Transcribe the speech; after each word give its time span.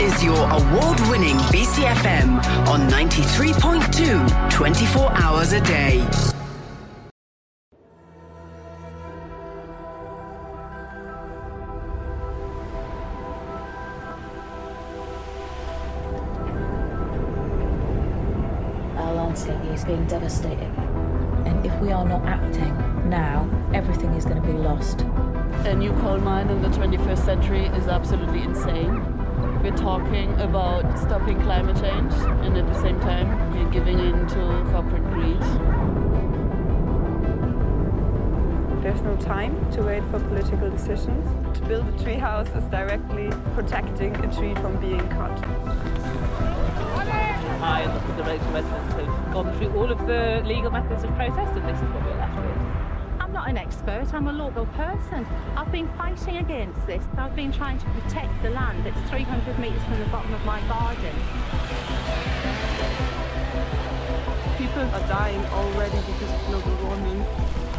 is 0.00 0.24
your 0.24 0.36
award 0.50 0.98
winning 1.08 1.36
BCFM 1.52 2.44
on 2.66 2.88
93.2 2.88 4.50
24 4.50 5.12
hours 5.12 5.52
a 5.52 5.60
day. 5.60 6.00
Our 18.96 19.14
landscape 19.14 19.62
is 19.72 19.84
being 19.84 20.04
devastated. 20.06 20.72
And 21.46 21.64
if 21.64 21.78
we 21.80 21.92
are 21.92 22.04
not 22.04 22.24
acting 22.24 22.74
now, 23.08 23.48
everything 23.72 24.10
is 24.14 24.24
going 24.24 24.42
to 24.42 24.46
be 24.46 24.54
lost. 24.54 25.02
A 25.66 25.74
new 25.74 25.92
coal 26.00 26.18
mine 26.18 26.48
in 26.50 26.62
the 26.62 26.68
21st 26.68 27.24
century 27.24 27.66
is 27.66 27.86
absolutely 27.86 28.42
insane. 28.42 29.13
We're 29.64 29.74
talking 29.78 30.30
about 30.42 30.98
stopping 30.98 31.40
climate 31.40 31.76
change, 31.76 32.12
and 32.44 32.54
at 32.54 32.66
the 32.66 32.82
same 32.82 33.00
time, 33.00 33.54
we're 33.54 33.70
giving 33.70 33.98
in 33.98 34.26
to 34.26 34.68
corporate 34.70 35.02
greed. 35.04 35.40
There's 38.82 39.00
no 39.00 39.16
time 39.16 39.56
to 39.72 39.82
wait 39.82 40.02
for 40.10 40.20
political 40.20 40.68
decisions. 40.68 41.58
To 41.58 41.64
build 41.64 41.88
a 41.88 42.04
tree 42.04 42.16
house 42.16 42.48
is 42.48 42.64
directly 42.64 43.30
protecting 43.54 44.14
a 44.16 44.30
tree 44.36 44.54
from 44.56 44.76
being 44.82 45.08
cut. 45.08 45.32
I 47.62 47.80
and 47.86 48.18
the, 48.18 48.22
the 48.22 48.28
local 48.28 48.52
residents 48.52 48.94
have 48.96 49.32
gone 49.32 49.50
through 49.56 49.72
all 49.78 49.90
of 49.90 50.06
the 50.06 50.42
legal 50.44 50.70
methods 50.70 51.04
of 51.04 51.10
protest, 51.14 51.52
and 51.56 51.66
this 51.66 51.78
is 51.78 51.88
what 51.88 52.04
we're 52.04 52.10
left 52.10 52.12
with. 52.12 52.13
I'm 52.13 52.13
not 53.44 53.50
an 53.50 53.58
expert, 53.58 54.14
I'm 54.14 54.28
a 54.28 54.32
local 54.32 54.64
person. 54.66 55.26
I've 55.56 55.70
been 55.70 55.88
fighting 55.98 56.38
against 56.38 56.86
this. 56.86 57.04
I've 57.18 57.36
been 57.36 57.52
trying 57.52 57.78
to 57.78 57.84
protect 57.86 58.42
the 58.42 58.50
land 58.50 58.84
that's 58.84 58.98
300 59.10 59.58
metres 59.58 59.82
from 59.84 59.98
the 59.98 60.06
bottom 60.06 60.32
of 60.32 60.44
my 60.46 60.60
garden. 60.62 61.14
People 64.56 64.82
are 64.82 65.08
dying 65.08 65.44
already 65.46 65.98
because 66.06 66.32
of 66.32 66.46
global 66.46 66.74
warming, 66.86 67.20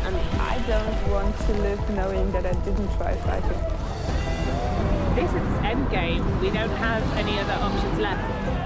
and 0.06 0.16
I 0.40 0.62
don't 0.68 1.12
want 1.12 1.36
to 1.48 1.54
live 1.54 1.90
knowing 1.96 2.32
that 2.32 2.46
I 2.46 2.54
didn't 2.64 2.96
try 2.98 3.16
fighting. 3.16 3.62
This 5.16 5.32
is 5.32 5.48
endgame. 5.66 6.42
We 6.42 6.52
don't 6.52 6.76
have 6.78 7.02
any 7.18 7.40
other 7.40 7.54
options 7.54 8.00
left. 8.00 8.66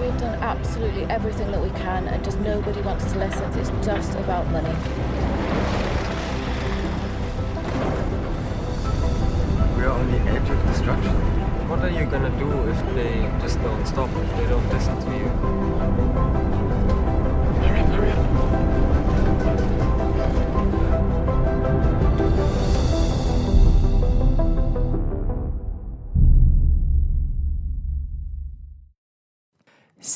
We've 0.00 0.18
done 0.20 0.38
absolutely 0.42 1.04
everything 1.04 1.50
that 1.50 1.62
we 1.62 1.70
can, 1.70 2.08
and 2.08 2.22
just 2.22 2.38
nobody 2.40 2.82
wants 2.82 3.10
to 3.12 3.18
listen. 3.18 3.44
It's 3.58 3.70
just 3.84 4.14
about 4.18 4.46
money. 4.48 4.74
We're 9.76 9.88
on 9.88 10.10
the 10.10 10.18
edge 10.30 10.50
of 10.50 10.66
destruction. 10.66 11.14
What 11.68 11.80
are 11.80 11.90
you 11.90 12.04
gonna 12.04 12.30
do 12.38 12.68
if 12.68 12.94
they 12.94 13.30
just 13.40 13.60
don't 13.62 13.86
stop, 13.86 14.10
if 14.10 14.36
they 14.36 14.46
don't 14.46 14.68
listen 14.70 14.96
to 15.00 15.16
you? 15.16 16.13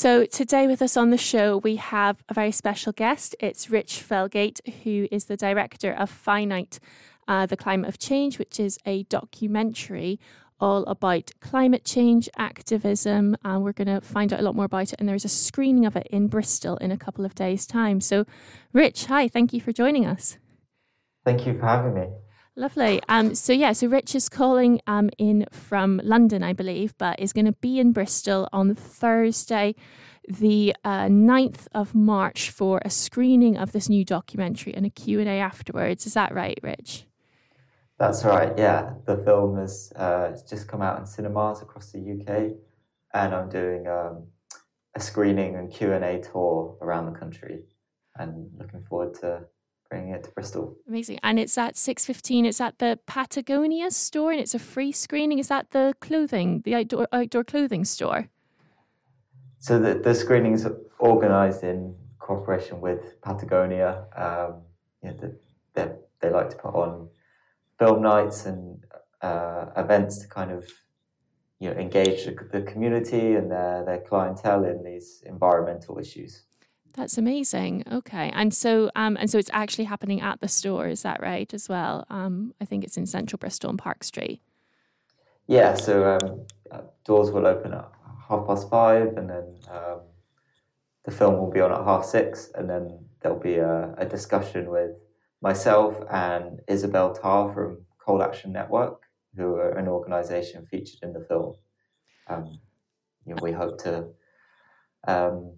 So, 0.09 0.25
today 0.25 0.67
with 0.67 0.81
us 0.81 0.97
on 0.97 1.11
the 1.11 1.19
show, 1.19 1.59
we 1.59 1.77
have 1.77 2.25
a 2.31 2.33
very 2.33 2.51
special 2.51 2.93
guest. 2.93 3.37
It's 3.41 3.69
Rich 3.69 4.03
Felgate, 4.09 4.59
who 4.83 5.07
is 5.13 5.27
the 5.27 5.37
director 5.37 5.93
of 5.93 6.09
Finite, 6.09 6.81
uh, 7.29 7.45
The 7.45 7.59
Climate 7.59 7.91
of 7.91 7.99
Change, 7.99 8.39
which 8.39 8.59
is 8.59 8.79
a 8.87 9.03
documentary 9.03 10.19
all 10.59 10.85
about 10.85 11.33
climate 11.41 11.85
change 11.85 12.27
activism. 12.39 13.37
And 13.45 13.63
we're 13.63 13.75
going 13.75 13.95
to 13.95 14.01
find 14.01 14.33
out 14.33 14.41
a 14.41 14.43
lot 14.43 14.57
more 14.57 14.65
about 14.65 14.95
it. 14.95 14.99
And 14.99 15.07
there's 15.07 15.27
a 15.27 15.29
screening 15.29 15.85
of 15.85 15.95
it 15.95 16.07
in 16.07 16.29
Bristol 16.29 16.79
in 16.79 16.91
a 16.91 16.97
couple 16.97 17.27
of 17.27 17.35
days' 17.35 17.67
time. 17.67 18.01
So, 18.01 18.25
Rich, 18.73 19.05
hi, 19.05 19.29
thank 19.29 19.53
you 19.53 19.61
for 19.61 19.73
joining 19.73 20.07
us. 20.07 20.39
Thank 21.27 21.47
you 21.47 21.53
for 21.59 21.67
having 21.67 21.93
me. 21.93 22.07
Lovely. 22.59 23.01
Um, 23.09 23.37
so 23.37 23.53
yeah, 23.53 23.71
so 23.71 23.87
Rich 23.87 24.17
is 24.17 24.29
calling 24.29 24.81
um, 24.89 25.11
in 25.17 25.47
from 25.53 26.01
London, 26.03 26.43
I 26.43 26.53
believe, 26.53 26.93
but 26.99 27.21
is 27.21 27.33
going 27.33 27.45
to 27.45 27.53
be 27.53 27.79
in 27.79 27.93
Bristol 27.93 28.49
on 28.53 28.75
Thursday, 28.75 29.77
the 30.27 30.75
uh, 30.83 31.05
9th 31.05 31.69
of 31.71 31.95
March 31.95 32.51
for 32.51 32.83
a 32.85 32.91
screening 32.91 33.57
of 33.57 33.71
this 33.71 33.89
new 33.89 34.05
documentary 34.05 34.75
and 34.75 34.85
a 34.85 34.91
Q&A 34.91 35.39
afterwards. 35.39 36.05
Is 36.05 36.15
that 36.15 36.35
right, 36.35 36.59
Rich? 36.61 37.05
That's 37.97 38.25
right. 38.25 38.53
Yeah, 38.59 38.95
the 39.07 39.19
film 39.19 39.57
has 39.59 39.93
uh, 39.95 40.37
just 40.51 40.67
come 40.67 40.83
out 40.83 40.99
in 40.99 41.07
cinemas 41.07 41.63
across 41.63 41.93
the 41.93 42.01
UK, 42.01 42.57
and 43.15 43.35
I'm 43.37 43.49
doing 43.49 43.87
um, 43.87 44.25
a 44.97 45.01
screening 45.01 45.55
and 45.55 45.73
Q 45.73 45.93
and 45.93 46.05
A 46.05 46.21
tour 46.21 46.77
around 46.83 47.07
the 47.07 47.17
country, 47.17 47.61
and 48.17 48.51
looking 48.59 48.83
forward 48.83 49.15
to 49.21 49.45
bringing 49.89 50.11
it 50.11 50.25
to 50.25 50.31
Bristol. 50.31 50.77
Amazing. 50.87 51.19
And 51.23 51.39
it's 51.39 51.57
at 51.57 51.75
6.15. 51.75 52.47
It's 52.47 52.61
at 52.61 52.79
the 52.79 52.99
Patagonia 53.07 53.91
store 53.91 54.33
and 54.33 54.41
it's 54.41 54.55
a 54.55 54.59
free 54.59 54.93
screening. 54.93 55.39
Is 55.39 55.49
that 55.49 55.71
the 55.71 55.95
clothing, 56.01 56.63
the 56.65 56.75
outdoor, 56.75 57.09
outdoor 57.13 57.45
clothing 57.45 57.85
store? 57.85 58.29
So 59.59 59.79
the, 59.79 59.95
the 59.95 60.15
screening 60.15 60.53
is 60.53 60.67
organised 61.01 61.63
in 61.65 61.95
cooperation 62.19 62.81
with 62.81 63.21
Patagonia. 63.23 64.05
Um, 64.15 64.63
you 65.03 65.11
know, 65.11 65.35
they, 65.75 65.93
they 66.21 66.31
like 66.31 66.51
to 66.51 66.57
put 66.57 66.75
on 66.75 67.09
film 67.79 68.03
nights 68.03 68.47
and 68.47 68.85
uh, 69.23 69.67
events 69.77 70.19
to 70.19 70.29
kind 70.29 70.51
of 70.51 70.69
you 71.61 71.71
know 71.71 71.77
engage 71.77 72.25
the, 72.25 72.37
the 72.53 72.63
community 72.63 73.35
and 73.35 73.51
their, 73.51 73.85
their 73.85 74.01
clientele 74.01 74.65
in 74.65 74.85
these 74.85 75.23
environmental 75.27 75.99
issues. 75.99 76.43
That's 76.99 77.17
amazing. 77.17 77.85
Okay, 77.93 78.33
and 78.35 78.53
so 78.53 78.91
um, 78.97 79.17
and 79.21 79.31
so 79.31 79.39
it's 79.39 79.51
actually 79.53 79.85
happening 79.85 80.21
at 80.21 80.41
the 80.41 80.49
store. 80.49 80.89
Is 80.89 81.03
that 81.03 81.23
right 81.23 81.55
as 81.55 81.69
well? 81.69 82.05
Um, 82.11 82.55
I 82.61 82.65
think 82.65 82.83
it's 82.83 82.97
in 82.97 83.07
Central 83.07 83.39
Bristol 83.39 83.71
on 83.71 83.77
Park 83.77 84.03
Street. 84.03 84.41
Yeah. 85.47 85.75
So 85.75 86.19
um, 86.19 86.47
uh, 86.73 86.81
doors 87.05 87.31
will 87.31 87.47
open 87.47 87.73
at 87.73 87.89
half 88.29 88.49
past 88.49 88.69
five, 88.69 89.17
and 89.17 89.31
then 89.31 89.45
um, 89.71 90.01
the 91.05 91.13
film 91.13 91.39
will 91.39 91.53
be 91.53 91.61
on 91.61 91.71
at 91.71 91.85
half 91.85 92.05
six, 92.05 92.51
and 92.57 92.69
then 92.69 92.99
there'll 93.21 93.39
be 93.39 93.59
a, 93.59 93.95
a 93.97 94.05
discussion 94.05 94.69
with 94.69 94.91
myself 95.41 95.95
and 96.11 96.59
Isabel 96.67 97.15
Tarr 97.15 97.55
from 97.55 97.87
Coal 98.05 98.25
Action 98.25 98.53
Network, 98.53 99.03
who 99.37 99.55
are 99.55 99.79
an 99.79 99.87
organisation 99.87 100.67
featured 100.67 100.99
in 101.05 101.13
the 101.13 101.25
film. 101.29 101.55
Um, 102.27 102.59
you 103.25 103.37
know, 103.37 103.41
we 103.41 103.53
hope 103.53 103.81
to 103.85 104.09
um, 105.07 105.53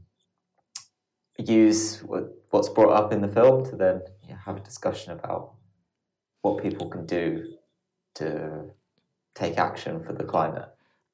use 1.40 2.02
what's 2.50 2.68
brought 2.68 2.92
up 2.92 3.12
in 3.12 3.20
the 3.20 3.28
film 3.28 3.64
to 3.66 3.76
then 3.76 4.02
you 4.22 4.30
know, 4.30 4.40
have 4.44 4.56
a 4.56 4.60
discussion 4.60 5.12
about 5.12 5.52
what 6.42 6.62
people 6.62 6.88
can 6.88 7.06
do 7.06 7.52
to 8.14 8.64
take 9.34 9.58
action 9.58 10.02
for 10.02 10.12
the 10.12 10.24
climate. 10.24 10.68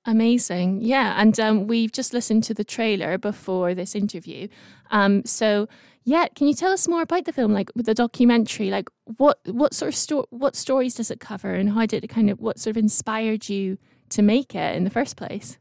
Amazing. 0.07 0.83
Yeah. 0.83 1.21
And 1.21 1.39
um, 1.41 1.67
we've 1.67 1.91
just 1.91 2.13
listened 2.13 2.45
to 2.45 2.55
the 2.55 2.65
trailer 2.65 3.19
before 3.19 3.75
this 3.75 3.95
interview. 3.95 4.47
Um, 4.91 5.25
so, 5.25 5.69
yeah, 6.05 6.29
can 6.29 6.47
you 6.47 6.55
tell 6.55 6.73
us 6.73 6.87
more 6.87 7.03
about 7.03 7.25
the 7.25 7.33
film, 7.33 7.53
like 7.53 7.71
with 7.75 7.87
the 7.87 7.95
documentary? 7.95 8.71
Like, 8.71 8.89
what 9.17 9.41
what 9.47 9.75
sort 9.75 9.89
of 9.89 9.97
sto- 9.97 10.29
what 10.31 10.55
stories 10.55 10.95
does 10.95 11.11
it 11.11 11.19
cover, 11.19 11.55
and 11.55 11.71
how 11.71 11.87
did 11.87 12.05
it 12.05 12.09
kind 12.09 12.31
of 12.31 12.41
what 12.41 12.61
sort 12.61 12.77
of 12.77 12.77
inspired 12.77 13.49
you 13.49 13.79
to 14.11 14.23
make 14.23 14.55
it 14.55 14.77
in 14.77 14.85
the 14.85 14.91
first 14.91 15.17
place? 15.17 15.59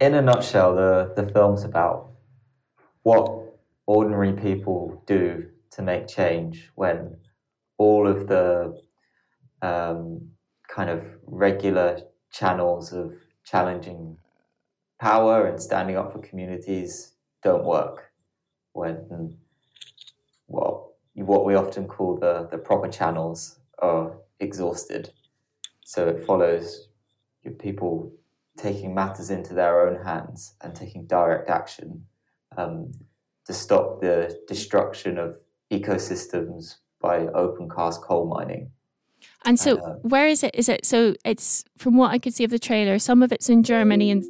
In 0.00 0.14
a 0.14 0.22
nutshell, 0.22 0.74
the 0.74 1.12
the 1.14 1.30
film's 1.30 1.64
about 1.64 2.09
what 3.02 3.40
ordinary 3.86 4.32
people 4.32 5.02
do 5.06 5.46
to 5.72 5.82
make 5.82 6.06
change 6.06 6.70
when 6.74 7.16
all 7.78 8.06
of 8.06 8.26
the 8.28 8.78
um, 9.62 10.28
kind 10.68 10.90
of 10.90 11.04
regular 11.24 12.00
channels 12.32 12.92
of 12.92 13.12
challenging 13.44 14.16
power 15.00 15.46
and 15.46 15.60
standing 15.60 15.96
up 15.96 16.12
for 16.12 16.18
communities 16.18 17.14
don't 17.42 17.64
work 17.64 18.12
when 18.72 19.36
what 20.46 20.84
what 21.14 21.44
we 21.44 21.54
often 21.54 21.86
call 21.86 22.16
the, 22.16 22.48
the 22.50 22.56
proper 22.56 22.88
channels 22.88 23.58
are 23.80 24.16
exhausted. 24.38 25.10
So 25.84 26.08
it 26.08 26.24
follows 26.24 26.88
people 27.58 28.12
taking 28.56 28.94
matters 28.94 29.30
into 29.30 29.54
their 29.54 29.86
own 29.86 30.04
hands 30.04 30.54
and 30.62 30.74
taking 30.74 31.06
direct 31.06 31.50
action 31.50 32.06
um, 32.56 32.92
to 33.46 33.52
stop 33.52 34.00
the 34.00 34.38
destruction 34.46 35.18
of 35.18 35.36
ecosystems 35.70 36.76
by 37.00 37.26
open 37.28 37.68
cast 37.68 38.02
coal 38.02 38.26
mining. 38.26 38.70
And 39.44 39.58
so, 39.58 39.78
Uh, 39.78 39.94
where 40.02 40.28
is 40.28 40.42
it? 40.42 40.54
Is 40.54 40.68
it 40.68 40.84
so? 40.84 41.14
It's 41.24 41.64
from 41.76 41.96
what 41.96 42.10
I 42.10 42.18
could 42.18 42.34
see 42.34 42.44
of 42.44 42.50
the 42.50 42.58
trailer. 42.58 42.98
Some 42.98 43.22
of 43.22 43.32
it's 43.32 43.48
in 43.48 43.62
Germany 43.62 44.10
and 44.10 44.24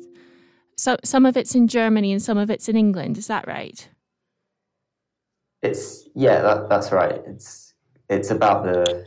So 0.77 0.97
some 1.05 1.27
of 1.27 1.37
it's 1.37 1.55
in 1.55 1.69
Germany 1.69 2.11
and 2.11 2.23
some 2.23 2.39
of 2.39 2.49
it's 2.49 2.67
in 2.67 2.75
England. 2.75 3.19
Is 3.19 3.27
that 3.27 3.47
right? 3.47 3.87
It's 5.61 6.09
yeah, 6.15 6.41
that, 6.41 6.71
that's 6.71 6.91
right. 6.91 7.21
It's 7.27 7.75
it's 8.09 8.31
about 8.31 8.65
the 8.65 9.07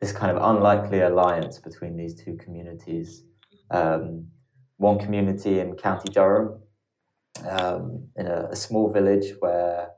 this 0.00 0.12
kind 0.12 0.30
of 0.36 0.40
unlikely 0.54 1.00
alliance 1.00 1.58
between 1.58 1.96
these 1.96 2.14
two 2.14 2.36
communities. 2.36 3.24
Um, 3.72 4.28
one 4.76 4.98
community 5.00 5.58
in 5.58 5.74
County 5.74 6.08
Durham, 6.12 6.60
um, 7.46 8.08
in 8.16 8.26
a, 8.26 8.48
a, 8.50 8.56
small 8.56 8.92
village 8.92 9.32
where 9.40 9.90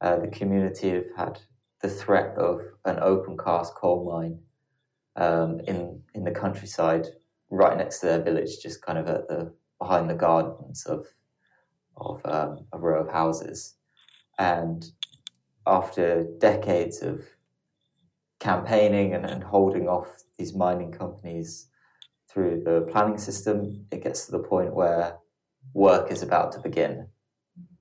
uh, 0.00 0.16
the 0.16 0.28
community 0.28 0.90
have 0.90 1.04
had 1.16 1.40
the 1.82 1.88
threat 1.88 2.36
of 2.36 2.60
an 2.84 2.98
open 3.00 3.36
cast 3.36 3.74
coal 3.74 4.04
mine 4.10 4.38
um, 5.16 5.60
in 5.66 6.00
in 6.14 6.24
the 6.24 6.30
countryside, 6.30 7.06
right 7.50 7.76
next 7.76 8.00
to 8.00 8.06
their 8.06 8.22
village, 8.22 8.60
just 8.62 8.82
kind 8.82 8.98
of 8.98 9.06
at 9.08 9.28
the 9.28 9.52
behind 9.78 10.08
the 10.08 10.14
gardens 10.14 10.86
of 10.86 11.06
of 11.96 12.20
um, 12.24 12.66
a 12.72 12.78
row 12.78 13.00
of 13.00 13.10
houses, 13.12 13.74
and 14.38 14.92
after 15.66 16.24
decades 16.38 17.02
of 17.02 17.22
campaigning 18.38 19.14
and, 19.14 19.26
and 19.26 19.42
holding 19.42 19.88
off 19.88 20.22
these 20.38 20.54
mining 20.54 20.92
companies 20.92 21.66
through 22.28 22.62
the 22.64 22.86
planning 22.92 23.18
system, 23.18 23.84
it 23.90 24.02
gets 24.02 24.26
to 24.26 24.32
the 24.32 24.38
point 24.38 24.74
where 24.74 25.18
work 25.74 26.10
is 26.10 26.22
about 26.22 26.52
to 26.52 26.60
begin, 26.60 27.08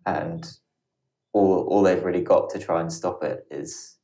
and 0.05 0.45
all 1.33 1.67
all 1.69 1.83
they've 1.83 2.03
really 2.03 2.23
got 2.23 2.49
to 2.51 2.59
try 2.59 2.81
and 2.81 2.91
stop 2.91 3.23
it 3.23 3.45
is 3.51 3.97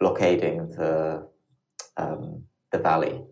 blockading 0.00 0.70
the 0.70 1.28
um, 1.96 2.44
the 2.72 2.78
valley 2.78 3.22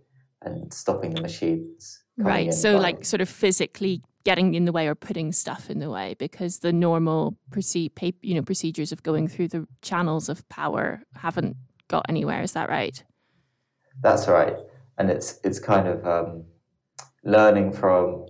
and 0.43 0.73
stopping 0.73 1.15
the 1.15 1.23
machines. 1.23 2.03
Right. 2.17 2.53
So, 2.53 2.77
like, 2.77 3.05
sort 3.05 3.21
of 3.21 3.29
physically 3.29 4.03
getting 4.25 4.55
in 4.55 4.65
the 4.65 4.73
way 4.73 4.87
or 4.87 4.95
putting 4.95 5.33
stuff 5.33 5.69
in 5.69 5.79
the 5.79 5.91
way 5.91 6.15
because 6.19 6.61
the 6.61 6.73
normal 6.73 7.37
proceed, 7.51 7.93
you 8.23 8.35
know, 8.35 8.43
procedures 8.43 8.93
of 8.93 9.03
going 9.03 9.27
through 9.29 9.49
the 9.49 9.67
channels 9.81 10.29
of 10.29 10.49
power 10.49 11.03
haven't 11.17 11.57
got 11.89 12.07
anywhere. 12.09 12.43
Is 12.43 12.53
that 12.53 12.69
right? 12.69 13.03
That's 14.03 14.29
right, 14.29 14.57
and 14.99 15.11
it's 15.11 15.39
it's 15.45 15.59
kind 15.59 15.87
of 15.89 16.07
um, 16.07 16.45
learning 17.25 17.73
from 17.73 18.27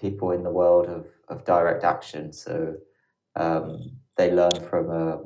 people 0.00 0.32
in 0.32 0.42
the 0.42 0.50
world 0.50 0.86
of, 0.86 1.06
of 1.28 1.44
direct 1.44 1.84
action. 1.84 2.32
So 2.32 2.76
um, 3.36 3.96
they 4.16 4.32
learn 4.32 4.54
from 4.68 4.90
a 4.90 5.20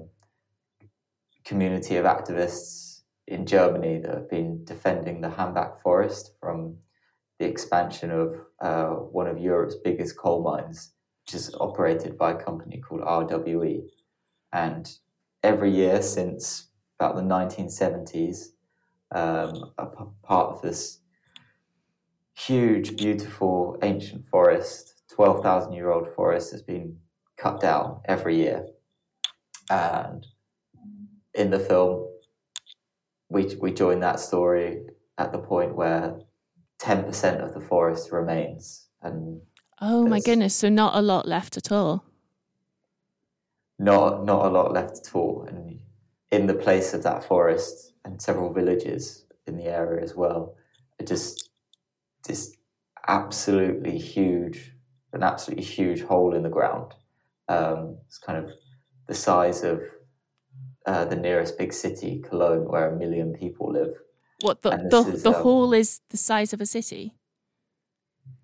community 1.44 1.96
of 1.96 2.04
activists 2.04 3.00
in 3.26 3.46
Germany 3.46 3.98
that 3.98 4.14
have 4.14 4.30
been 4.30 4.64
defending 4.64 5.20
the 5.20 5.28
Hambach 5.28 5.80
forest 5.80 6.32
from 6.40 6.76
the 7.38 7.46
expansion 7.46 8.10
of 8.10 8.36
uh, 8.60 8.88
one 8.90 9.26
of 9.26 9.38
Europe's 9.38 9.76
biggest 9.76 10.16
coal 10.16 10.42
mines, 10.42 10.92
which 11.24 11.34
is 11.34 11.54
operated 11.60 12.16
by 12.16 12.32
a 12.32 12.36
company 12.36 12.78
called 12.78 13.00
RWE. 13.00 13.82
And 14.52 14.90
every 15.42 15.70
year 15.70 16.02
since 16.02 16.68
about 16.98 17.16
the 17.16 17.22
1970s, 17.22 18.48
um, 19.12 19.72
a 19.78 19.86
p- 19.86 20.04
part 20.22 20.54
of 20.54 20.62
this 20.62 21.01
huge, 22.34 22.96
beautiful, 22.96 23.78
ancient 23.82 24.26
forest, 24.26 25.02
12,000 25.14 25.72
year 25.72 25.90
old 25.90 26.08
forest, 26.14 26.52
has 26.52 26.62
been 26.62 26.96
cut 27.36 27.60
down 27.60 28.00
every 28.06 28.36
year. 28.36 28.66
And 29.70 30.26
in 31.34 31.50
the 31.50 31.58
film, 31.58 32.08
we, 33.28 33.54
we 33.60 33.72
join 33.72 34.00
that 34.00 34.20
story 34.20 34.82
at 35.18 35.32
the 35.32 35.38
point 35.38 35.74
where 35.74 36.20
10% 36.80 37.44
of 37.44 37.54
the 37.54 37.60
forest 37.60 38.12
remains. 38.12 38.88
And 39.02 39.40
oh 39.80 40.06
my 40.06 40.20
goodness, 40.20 40.54
so 40.54 40.68
not 40.68 40.96
a 40.96 41.02
lot 41.02 41.26
left 41.26 41.56
at 41.56 41.70
all. 41.72 42.04
Not, 43.78 44.24
not 44.24 44.46
a 44.46 44.48
lot 44.48 44.72
left 44.72 44.98
at 45.06 45.14
all. 45.14 45.44
And 45.48 45.80
in 46.30 46.46
the 46.46 46.54
place 46.54 46.94
of 46.94 47.02
that 47.02 47.24
forest 47.24 47.92
and 48.04 48.20
several 48.20 48.52
villages 48.52 49.26
in 49.46 49.56
the 49.56 49.64
area 49.64 50.02
as 50.02 50.14
well, 50.14 50.54
it 50.98 51.06
just 51.06 51.50
this 52.22 52.56
absolutely 53.08 53.98
huge, 53.98 54.72
an 55.12 55.22
absolutely 55.22 55.64
huge 55.64 56.02
hole 56.02 56.34
in 56.34 56.42
the 56.42 56.48
ground. 56.48 56.94
Um, 57.48 57.98
it's 58.06 58.18
kind 58.18 58.38
of 58.38 58.50
the 59.08 59.14
size 59.14 59.62
of 59.62 59.82
uh, 60.86 61.04
the 61.04 61.16
nearest 61.16 61.58
big 61.58 61.72
city, 61.72 62.22
Cologne, 62.28 62.68
where 62.68 62.90
a 62.90 62.96
million 62.96 63.32
people 63.32 63.72
live. 63.72 63.94
What 64.40 64.62
the 64.62 64.70
the, 64.70 65.12
is, 65.12 65.22
the 65.22 65.34
um, 65.34 65.42
hole 65.42 65.72
is 65.72 66.00
the 66.10 66.16
size 66.16 66.52
of 66.52 66.60
a 66.60 66.66
city? 66.66 67.14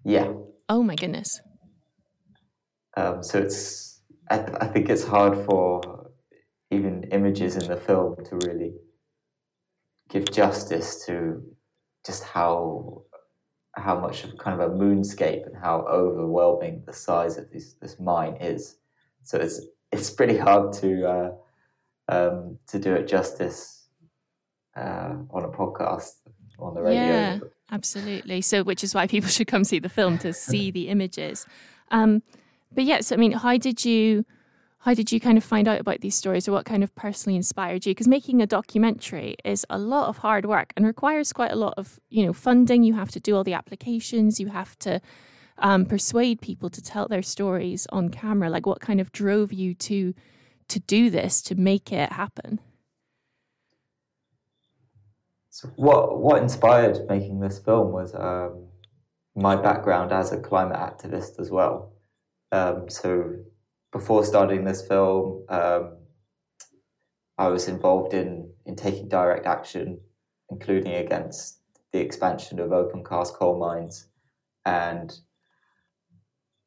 Yeah. 0.05 0.33
Oh 0.69 0.83
my 0.83 0.95
goodness. 0.95 1.41
Um, 2.97 3.23
so 3.23 3.39
it's 3.39 4.01
I, 4.31 4.45
I 4.61 4.67
think 4.67 4.89
it's 4.89 5.05
hard 5.05 5.45
for 5.45 6.11
even 6.71 7.05
images 7.11 7.57
in 7.57 7.67
the 7.69 7.77
film 7.77 8.17
to 8.27 8.37
really 8.47 8.75
give 10.09 10.31
justice 10.31 11.05
to 11.07 11.43
just 12.05 12.23
how 12.25 13.03
how 13.79 13.99
much 13.99 14.25
of 14.25 14.37
kind 14.39 14.61
of 14.61 14.71
a 14.71 14.75
moonscape 14.75 15.47
and 15.47 15.57
how 15.57 15.81
overwhelming 15.83 16.83
the 16.87 16.93
size 16.93 17.39
of 17.39 17.51
this 17.51 17.75
this 17.75 17.99
mine 17.99 18.37
is. 18.41 18.77
So 19.23 19.39
it's 19.39 19.61
it's 19.93 20.11
pretty 20.11 20.37
hard 20.37 20.73
to 20.75 21.09
uh, 21.09 21.31
um, 22.09 22.59
to 22.69 22.79
do 22.79 22.95
it 22.95 23.07
justice 23.07 23.89
uh, 24.77 25.15
on 25.31 25.45
a 25.45 25.49
podcast 25.49 26.15
on 26.59 26.75
the 26.75 26.83
radio. 26.83 27.01
Yeah, 27.01 27.39
absolutely. 27.71 28.41
So, 28.41 28.63
which 28.63 28.83
is 28.83 28.95
why 28.95 29.07
people 29.07 29.29
should 29.37 29.47
come 29.47 29.65
see 29.65 29.79
the 29.79 29.89
film 29.89 30.19
to 30.19 30.33
see 30.33 30.71
the 30.71 30.89
images. 30.89 31.47
Um, 31.91 32.23
but 32.73 32.85
yes, 32.85 33.13
I 33.13 33.17
mean, 33.17 33.33
how 33.33 33.57
did 33.57 33.85
you? 33.85 34.25
How 34.83 34.95
did 34.95 35.11
you 35.11 35.19
kind 35.19 35.37
of 35.37 35.45
find 35.45 35.67
out 35.67 35.81
about 35.81 36.01
these 36.01 36.15
stories, 36.15 36.47
or 36.47 36.53
what 36.53 36.65
kind 36.65 36.85
of 36.85 36.95
personally 36.95 37.37
inspired 37.37 37.85
you? 37.85 37.91
Because 37.91 38.07
making 38.07 38.41
a 38.41 38.47
documentary 38.47 39.37
is 39.45 39.67
a 39.69 39.79
lot 39.79 40.09
of 40.09 40.19
hard 40.19 40.47
work 40.47 40.73
and 40.77 40.87
requires 40.87 41.33
quite 41.33 41.51
a 41.51 41.57
lot 41.57 41.75
of, 41.77 41.99
you 42.11 42.25
know, 42.25 42.33
funding. 42.33 42.85
You 42.85 42.95
have 42.95 43.11
to 43.11 43.21
do 43.21 43.35
all 43.35 43.45
the 43.45 43.55
applications. 43.55 44.39
You 44.39 44.49
have 44.49 44.79
to 44.81 45.01
um, 45.59 45.85
persuade 45.85 46.41
people 46.41 46.71
to 46.71 46.81
tell 46.81 47.09
their 47.09 47.23
stories 47.23 47.89
on 47.91 48.09
camera. 48.11 48.49
Like, 48.49 48.67
what 48.67 48.81
kind 48.81 49.01
of 49.01 49.11
drove 49.11 49.53
you 49.53 49.75
to 49.75 50.15
to 50.69 50.79
do 50.81 51.11
this 51.11 51.43
to 51.43 51.55
make 51.55 51.93
it 51.93 52.13
happen? 52.13 52.61
So 55.51 55.69
what 55.75 56.21
what 56.21 56.41
inspired 56.41 57.01
making 57.09 57.41
this 57.41 57.59
film 57.59 57.91
was 57.91 58.15
um, 58.15 58.67
my 59.35 59.57
background 59.57 60.13
as 60.13 60.31
a 60.31 60.39
climate 60.39 60.79
activist 60.79 61.41
as 61.41 61.51
well. 61.51 61.95
Um, 62.53 62.89
so 62.89 63.35
before 63.93 64.25
starting 64.25 64.65
this 64.65 64.87
film, 64.87 65.45
um, 65.49 65.97
I 67.39 67.49
was 67.49 67.69
involved 67.69 68.15
in 68.15 68.51
in 68.67 68.77
taking 68.77 69.09
direct 69.09 69.47
action, 69.47 70.01
including 70.51 70.95
against 70.95 71.61
the 71.93 72.01
expansion 72.01 72.59
of 72.59 72.73
open 72.73 73.05
cast 73.05 73.35
coal 73.35 73.59
mines, 73.59 74.09
and 74.65 75.17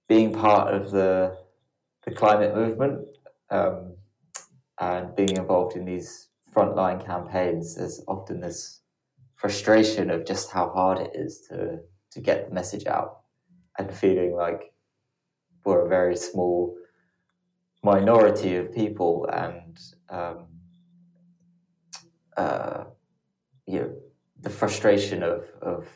being 0.08 0.34
part 0.34 0.74
of 0.74 0.92
the 0.92 1.38
the 2.06 2.12
climate 2.12 2.56
movement 2.56 3.08
um, 3.52 3.96
and 4.80 5.16
being 5.16 5.38
involved 5.38 5.76
in 5.76 5.86
these 5.86 6.30
frontline 6.54 7.06
campaigns, 7.06 7.76
there's 7.76 8.04
often 8.08 8.42
this 8.42 8.82
frustration 9.36 10.10
of 10.10 10.26
just 10.26 10.52
how 10.52 10.70
hard 10.70 11.00
it 11.00 11.12
is 11.14 11.42
to 11.50 11.80
to 12.12 12.20
get 12.20 12.48
the 12.48 12.56
message 12.56 12.88
out, 12.88 13.20
and 13.78 13.94
feeling 13.94 14.34
like 14.36 14.74
we're 15.64 15.86
a 15.86 15.90
very 15.90 16.16
small 16.16 16.76
minority 17.84 18.56
of 18.56 18.74
people, 18.74 19.28
and 19.32 19.80
um, 20.10 20.48
uh, 22.38 22.84
you 23.66 23.80
know, 23.80 23.96
the 24.40 24.50
frustration 24.50 25.24
of 25.24 25.46
of 25.62 25.88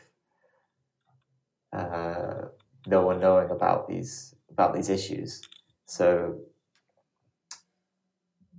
uh, 1.72 2.48
no 2.86 3.02
one 3.02 3.20
knowing 3.20 3.50
about 3.50 3.88
these 3.88 4.34
about 4.50 4.74
these 4.74 4.88
issues. 4.88 5.42
So 5.86 6.40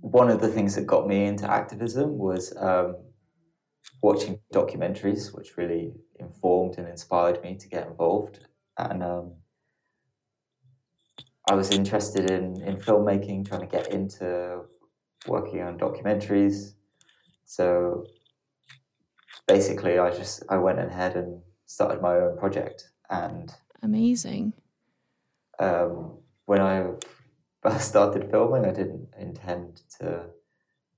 one 0.00 0.30
of 0.30 0.40
the 0.40 0.48
things 0.48 0.74
that 0.76 0.86
got 0.86 1.08
me 1.08 1.26
into 1.26 1.50
activism 1.50 2.18
was 2.18 2.56
um, 2.56 2.96
watching 4.02 4.38
documentaries, 4.54 5.34
which 5.34 5.56
really 5.56 5.92
informed 6.20 6.78
and 6.78 6.88
inspired 6.88 7.42
me 7.42 7.56
to 7.56 7.68
get 7.68 7.88
involved. 7.88 8.40
And 8.76 9.02
um, 9.02 9.32
I 11.50 11.54
was 11.54 11.70
interested 11.70 12.30
in, 12.30 12.60
in 12.62 12.76
filmmaking, 12.76 13.48
trying 13.48 13.62
to 13.62 13.66
get 13.66 13.92
into 13.92 14.62
working 15.26 15.62
on 15.62 15.78
documentaries. 15.78 16.74
So 17.46 18.04
basically, 19.46 19.98
I 19.98 20.10
just 20.10 20.42
I 20.50 20.58
went 20.58 20.78
ahead 20.78 21.16
and 21.16 21.40
started 21.64 22.02
my 22.02 22.16
own 22.16 22.36
project. 22.36 22.90
And 23.08 23.52
amazing. 23.82 24.52
Um, 25.58 26.18
when 26.44 26.60
I 26.60 26.84
first 27.62 27.88
started 27.88 28.30
filming, 28.30 28.66
I 28.66 28.72
didn't 28.72 29.08
intend 29.18 29.82
to 30.00 30.26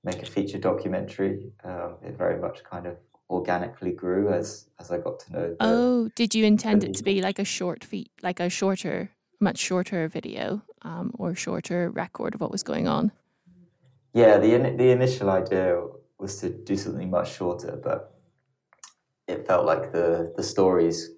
make 0.02 0.20
a 0.22 0.26
feature 0.26 0.58
documentary. 0.58 1.52
Um, 1.62 1.96
it 2.02 2.18
very 2.18 2.40
much 2.40 2.64
kind 2.64 2.86
of 2.86 2.96
organically 3.30 3.92
grew 3.92 4.32
as 4.32 4.68
as 4.80 4.90
I 4.90 4.98
got 4.98 5.20
to 5.20 5.32
know. 5.32 5.56
oh, 5.60 6.10
did 6.16 6.34
you 6.34 6.44
intend 6.44 6.82
it 6.82 6.94
to 6.94 7.04
be 7.04 7.22
like 7.22 7.38
a 7.38 7.44
short 7.44 7.84
feat, 7.84 8.10
like 8.20 8.40
a 8.40 8.48
shorter 8.48 9.10
much 9.40 9.58
shorter 9.58 10.08
video 10.08 10.62
um, 10.82 11.12
or 11.18 11.34
shorter 11.34 11.90
record 11.90 12.34
of 12.34 12.40
what 12.40 12.50
was 12.50 12.62
going 12.62 12.86
on. 12.86 13.12
Yeah, 14.12 14.38
the 14.38 14.54
in, 14.54 14.76
the 14.76 14.90
initial 14.90 15.30
idea 15.30 15.82
was 16.18 16.40
to 16.40 16.50
do 16.50 16.76
something 16.76 17.10
much 17.10 17.34
shorter, 17.34 17.80
but 17.82 18.14
it 19.26 19.46
felt 19.46 19.64
like 19.64 19.92
the 19.92 20.32
the 20.36 20.42
stories 20.42 21.10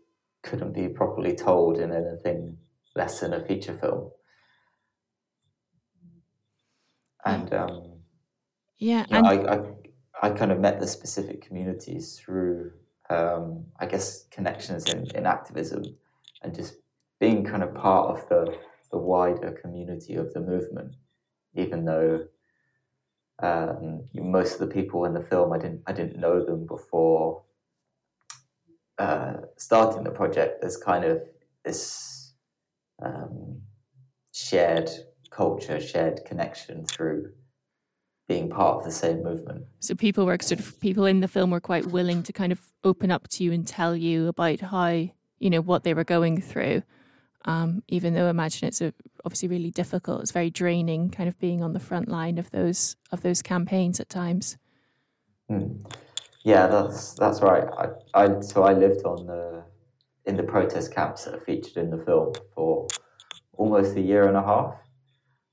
couldn't 0.43 0.73
be 0.73 0.89
properly 0.89 1.35
told 1.35 1.79
in 1.79 1.93
anything 1.93 2.59
less 2.95 3.21
than 3.21 3.33
a 3.33 3.45
feature 3.45 3.77
film. 3.79 4.11
And 7.25 7.53
um, 7.55 7.93
yeah, 8.79 9.07
and 9.11 9.27
I, 9.27 9.35
I, 9.35 9.61
I 10.23 10.31
kind 10.31 10.51
of 10.51 10.59
met 10.59 10.81
the 10.81 10.89
specific 10.89 11.47
communities 11.47 12.19
through, 12.19 12.73
um, 13.09 13.67
I 13.79 13.87
guess, 13.87 14.25
connections 14.31 14.93
in, 14.93 15.07
in 15.15 15.25
activism 15.25 15.85
and 16.43 16.53
just 16.53 16.75
being 17.23 17.45
kind 17.45 17.63
of 17.63 17.73
part 17.73 18.11
of 18.11 18.29
the, 18.29 18.53
the 18.91 18.99
wider 18.99 19.53
community 19.53 20.17
of 20.17 20.35
the 20.35 20.41
movement, 20.41 20.97
even 21.55 21.85
though 21.85 22.27
um, 23.41 24.03
most 24.13 24.55
of 24.55 24.59
the 24.59 24.67
people 24.67 25.05
in 25.05 25.15
the 25.15 25.23
film 25.23 25.53
I 25.53 25.59
didn't 25.59 25.83
I 25.87 25.93
didn't 25.93 26.19
know 26.19 26.45
them 26.45 26.67
before 26.67 27.43
uh, 28.99 29.35
starting 29.57 30.03
the 30.03 30.11
project. 30.11 30.61
There's 30.61 30.77
kind 30.77 31.05
of 31.05 31.23
this 31.65 32.35
um, 33.01 33.61
shared 34.33 34.91
culture, 35.31 35.81
shared 35.81 36.25
connection 36.27 36.85
through 36.85 37.31
being 38.27 38.51
part 38.51 38.79
of 38.79 38.85
the 38.85 38.91
same 38.91 39.23
movement. 39.23 39.67
So 39.79 39.95
people 39.95 40.27
were 40.27 40.39
sort 40.43 40.59
of 40.59 40.81
people 40.81 41.07
in 41.07 41.21
the 41.21 41.29
film 41.29 41.53
were 41.53 41.61
quite 41.61 41.87
willing 41.87 42.25
to 42.25 42.33
kind 42.33 42.51
of 42.51 42.59
open 42.83 43.13
up 43.13 43.29
to 43.29 43.45
you 43.45 43.53
and 43.53 43.65
tell 43.65 43.95
you 43.95 44.27
about 44.27 44.59
how 44.59 44.89
you 45.39 45.51
know 45.51 45.61
what 45.61 45.85
they 45.85 45.95
were 45.95 46.03
going 46.17 46.41
through 46.41 46.83
um, 47.45 47.83
even 47.89 48.15
though 48.15 48.27
I 48.27 48.31
imagine 48.31 48.69
it's 48.69 48.81
a, 48.81 48.93
obviously 49.25 49.49
really 49.49 49.71
difficult. 49.71 50.21
It's 50.21 50.31
very 50.31 50.51
draining, 50.51 51.11
kind 51.11 51.29
of 51.29 51.39
being 51.39 51.63
on 51.63 51.73
the 51.73 51.81
front 51.81 52.09
line 52.09 52.39
of 52.39 52.51
those 52.51 52.97
of 53.11 53.23
those 53.23 53.43
campaigns 53.43 54.01
at 54.01 54.09
times. 54.09 54.57
Mm. 55.51 55.85
Yeah, 56.45 56.67
that's 56.67 57.15
that's 57.15 57.41
right. 57.41 57.65
I, 58.15 58.25
I 58.25 58.41
so 58.41 58.63
I 58.65 58.73
lived 58.73 59.05
on 59.05 59.27
the 59.27 59.65
in 60.27 60.37
the 60.37 60.43
protest 60.43 60.95
camps 60.95 61.25
that 61.25 61.35
are 61.35 61.41
featured 61.41 61.77
in 61.77 61.91
the 61.91 62.05
film 62.05 62.33
for 62.55 62.87
almost 63.55 63.97
a 63.97 64.01
year 64.01 64.29
and 64.29 64.37
a 64.37 64.43
half. 64.43 64.75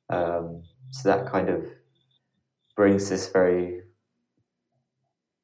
Um, 0.09 0.63
so 0.91 1.09
that 1.09 1.31
kind 1.31 1.49
of 1.49 1.65
brings 2.75 3.09
this 3.09 3.29
very 3.29 3.81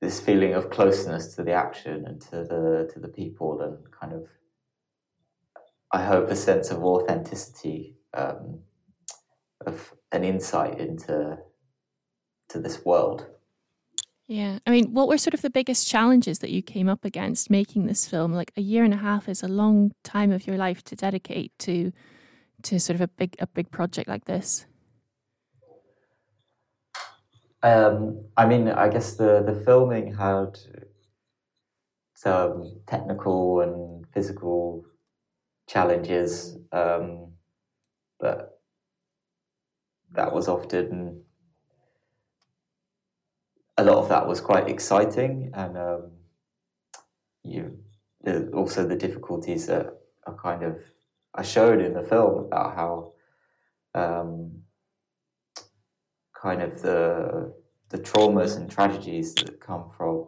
this 0.02 0.20
feeling 0.20 0.54
of 0.54 0.70
closeness 0.70 1.36
to 1.36 1.44
the 1.44 1.54
action 1.54 2.06
and 2.06 2.22
to 2.22 2.44
the 2.44 2.90
to 2.94 3.00
the 3.00 3.08
people 3.08 3.62
and 3.62 3.78
kind 3.92 4.14
of 4.14 4.28
I 5.92 6.04
hope, 6.04 6.30
a 6.30 6.36
sense 6.36 6.72
of 6.72 6.84
authenticity, 6.84 7.96
um, 8.14 8.60
of 9.66 9.94
an 10.12 10.24
insight 10.24 10.80
into 10.80 11.38
to 12.50 12.60
this 12.60 12.86
world. 12.86 13.28
Yeah, 14.28 14.58
I 14.66 14.72
mean, 14.72 14.94
what 14.94 15.08
were 15.08 15.20
sort 15.20 15.36
of 15.36 15.44
the 15.44 15.52
biggest 15.52 15.88
challenges 15.88 16.40
that 16.40 16.50
you 16.50 16.64
came 16.64 16.90
up 16.90 17.06
against 17.06 17.52
making 17.52 17.86
this 17.86 18.08
film? 18.08 18.34
Like 18.34 18.52
a 18.58 18.62
year 18.62 18.84
and 18.84 18.94
a 18.94 18.98
half 18.98 19.30
is 19.30 19.44
a 19.44 19.48
long 19.48 19.92
time 20.04 20.32
of 20.32 20.48
your 20.48 20.58
life 20.58 20.84
to 20.86 20.96
dedicate 20.96 21.52
to 21.60 21.92
to 22.64 22.80
sort 22.80 22.96
of 22.96 23.02
a 23.02 23.08
big 23.08 23.36
a 23.40 23.46
big 23.46 23.70
project 23.70 24.08
like 24.08 24.26
this. 24.26 24.66
Um, 27.62 28.26
I 28.36 28.48
mean, 28.48 28.68
I 28.70 28.90
guess 28.90 29.14
the 29.14 29.44
the 29.46 29.62
filming 29.64 30.16
had 30.16 30.58
some 32.16 32.80
technical 32.88 33.62
and 33.62 34.08
physical 34.12 34.86
challenges, 35.68 36.58
um, 36.72 37.34
but 38.20 38.60
that 40.12 40.34
was 40.34 40.48
often 40.48 41.24
a 43.78 43.84
lot 43.84 43.98
of 43.98 44.10
that 44.10 44.28
was 44.28 44.40
quite 44.40 44.70
exciting, 44.70 45.52
and 45.54 45.78
um, 45.78 46.12
you 47.44 47.78
also 48.54 48.88
the 48.88 48.96
difficulties 48.96 49.68
that 49.68 49.88
are 50.26 50.38
kind 50.42 50.64
of 50.64 50.78
I 51.34 51.44
showed 51.44 51.82
in 51.82 51.94
the 51.94 52.02
film 52.02 52.46
about 52.46 52.76
how 52.76 53.14
um, 53.94 54.62
kind 56.34 56.62
of 56.62 56.82
the 56.82 57.54
the 57.90 57.98
traumas 57.98 58.58
and 58.58 58.70
tragedies 58.70 59.36
that 59.36 59.60
come 59.60 59.90
from 59.98 60.28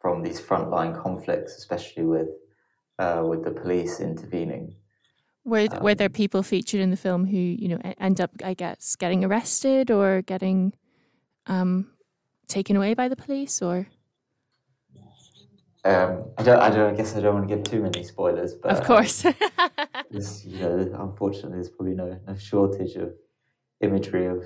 from 0.00 0.22
these 0.22 0.40
frontline 0.40 1.00
conflicts, 1.00 1.56
especially 1.58 2.04
with 2.04 2.28
uh, 2.98 3.22
with 3.26 3.44
the 3.44 3.50
police 3.50 4.00
intervening. 4.00 4.76
Were 5.44 5.68
um, 5.70 5.82
were 5.82 5.94
there 5.94 6.08
people 6.08 6.42
featured 6.42 6.80
in 6.80 6.90
the 6.90 6.96
film 6.96 7.26
who 7.26 7.36
you 7.36 7.68
know 7.68 7.78
end 8.00 8.20
up, 8.20 8.30
I 8.44 8.54
guess, 8.54 8.96
getting 8.96 9.24
arrested 9.24 9.90
or 9.90 10.22
getting 10.22 10.72
um, 11.46 11.92
taken 12.48 12.76
away 12.76 12.94
by 12.94 13.08
the 13.08 13.16
police, 13.16 13.62
or? 13.62 13.86
Um, 15.84 16.24
I 16.36 16.42
don't. 16.42 16.60
I 16.60 16.70
don't. 16.70 16.92
I 16.92 16.96
guess 16.96 17.14
I 17.14 17.20
don't 17.20 17.34
want 17.34 17.48
to 17.48 17.54
give 17.54 17.64
too 17.64 17.80
many 17.80 18.02
spoilers, 18.02 18.54
but 18.54 18.72
of 18.72 18.84
course, 18.84 19.24
um, 19.24 19.34
you 20.10 20.58
know, 20.58 20.90
unfortunately, 20.98 21.52
there's 21.52 21.70
probably 21.70 21.94
no 21.94 22.18
no 22.26 22.34
shortage 22.34 22.96
of 22.96 23.14
imagery 23.80 24.26
of 24.26 24.42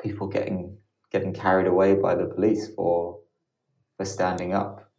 people 0.00 0.26
getting 0.26 0.78
getting 1.12 1.34
carried 1.34 1.66
away 1.66 1.94
by 1.94 2.14
the 2.14 2.24
police 2.24 2.68
for 2.74 3.20
for 3.98 4.06
standing 4.06 4.54
up. 4.54 4.90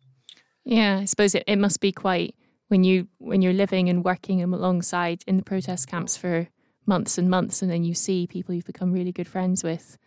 Yeah, 0.63 0.99
I 0.99 1.05
suppose 1.05 1.33
it, 1.33 1.43
it 1.47 1.57
must 1.57 1.79
be 1.79 1.91
quite 1.91 2.35
when 2.67 2.83
you 2.83 3.07
when 3.17 3.41
you're 3.41 3.53
living 3.53 3.89
and 3.89 4.03
working 4.03 4.41
alongside 4.41 5.23
in 5.27 5.37
the 5.37 5.43
protest 5.43 5.87
camps 5.87 6.17
for 6.17 6.47
months 6.85 7.17
and 7.17 7.29
months 7.29 7.61
and 7.61 7.71
then 7.71 7.83
you 7.83 7.93
see 7.93 8.27
people 8.27 8.53
you've 8.53 8.65
become 8.65 8.91
really 8.91 9.11
good 9.11 9.27
friends 9.27 9.63
with 9.63 9.97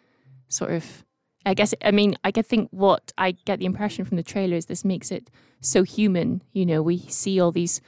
sort 0.49 0.71
of 0.71 1.05
I 1.47 1.55
guess 1.55 1.75
I 1.83 1.91
mean 1.91 2.17
I 2.25 2.31
think 2.31 2.69
what 2.71 3.13
I 3.17 3.33
get 3.33 3.59
the 3.59 3.67
impression 3.67 4.05
from 4.05 4.17
the 4.17 4.23
trailer 4.23 4.57
is 4.57 4.67
this 4.67 4.85
makes 4.85 5.11
it 5.11 5.31
so 5.61 5.83
human 5.83 6.43
you 6.53 6.67
know? 6.67 6.83
We 6.83 6.99
see 6.99 7.41
all 7.41 7.53
these 7.53 7.81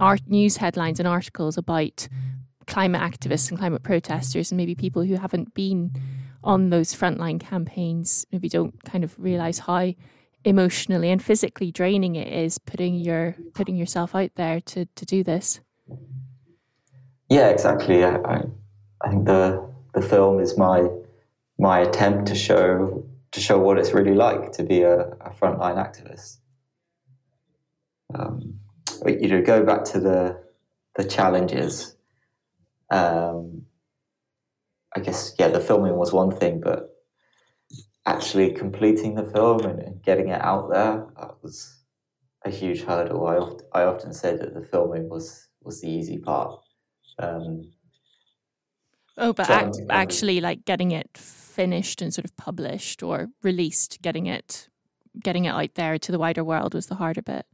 art 0.00 0.22
news 0.26 0.58
headlines 0.58 0.98
and 0.98 1.08
articles 1.08 1.58
about 1.58 2.08
climate 2.66 3.00
activists 3.00 3.50
and 3.50 3.58
climate 3.58 3.82
protesters 3.82 4.50
and 4.50 4.56
maybe 4.56 4.74
people 4.74 5.02
who 5.02 5.16
haven't 5.16 5.54
been 5.54 5.92
on 6.44 6.70
those 6.70 6.94
frontline 6.94 7.40
campaigns 7.40 8.26
maybe 8.32 8.48
don't 8.48 8.82
kind 8.84 9.04
of 9.04 9.14
realize 9.18 9.60
how 9.60 9.92
emotionally 10.44 11.10
and 11.10 11.22
physically 11.22 11.70
draining 11.70 12.16
it 12.16 12.28
is 12.28 12.58
putting 12.58 12.94
your 12.94 13.36
putting 13.54 13.76
yourself 13.76 14.14
out 14.14 14.30
there 14.36 14.60
to 14.60 14.86
to 14.86 15.04
do 15.04 15.22
this. 15.22 15.60
Yeah, 17.28 17.48
exactly. 17.48 18.04
I, 18.04 18.16
I, 18.16 18.42
I 19.02 19.10
think 19.10 19.26
the 19.26 19.66
the 19.94 20.02
film 20.02 20.40
is 20.40 20.58
my 20.58 20.88
my 21.58 21.80
attempt 21.80 22.26
to 22.28 22.34
show 22.34 23.04
to 23.32 23.40
show 23.40 23.58
what 23.58 23.78
it's 23.78 23.92
really 23.92 24.14
like 24.14 24.52
to 24.52 24.62
be 24.62 24.82
a, 24.82 25.00
a 25.00 25.30
frontline 25.30 25.76
activist. 25.76 26.38
Um, 28.14 28.60
you 29.06 29.28
know, 29.28 29.42
go 29.42 29.64
back 29.64 29.84
to 29.84 30.00
the 30.00 30.42
the 30.96 31.04
challenges. 31.04 31.96
Um, 32.90 33.62
I 34.94 35.00
guess 35.00 35.34
yeah, 35.38 35.48
the 35.48 35.60
filming 35.60 35.96
was 35.96 36.12
one 36.12 36.30
thing, 36.30 36.60
but 36.60 36.91
actually 38.06 38.52
completing 38.52 39.14
the 39.14 39.24
film 39.24 39.64
and, 39.64 39.80
and 39.80 40.02
getting 40.02 40.28
it 40.28 40.40
out 40.40 40.70
there 40.70 41.06
that 41.18 41.42
was 41.42 41.82
a 42.44 42.50
huge 42.50 42.82
hurdle. 42.82 43.26
I 43.26 43.36
often, 43.36 43.66
I 43.72 43.82
often 43.84 44.12
say 44.12 44.36
that 44.36 44.54
the 44.54 44.62
filming 44.62 45.08
was 45.08 45.48
was 45.62 45.80
the 45.80 45.90
easy 45.90 46.18
part. 46.18 46.60
Um, 47.18 47.70
oh, 49.16 49.32
but 49.32 49.48
act, 49.48 49.78
actually, 49.90 50.40
like 50.40 50.64
getting 50.64 50.90
it 50.90 51.16
finished 51.16 52.02
and 52.02 52.12
sort 52.12 52.24
of 52.24 52.36
published 52.36 53.02
or 53.02 53.28
released, 53.42 54.02
getting 54.02 54.26
it 54.26 54.68
getting 55.22 55.44
it 55.44 55.50
out 55.50 55.74
there 55.74 55.98
to 55.98 56.10
the 56.10 56.18
wider 56.18 56.42
world 56.42 56.74
was 56.74 56.86
the 56.86 56.96
harder 56.96 57.22
bit. 57.22 57.46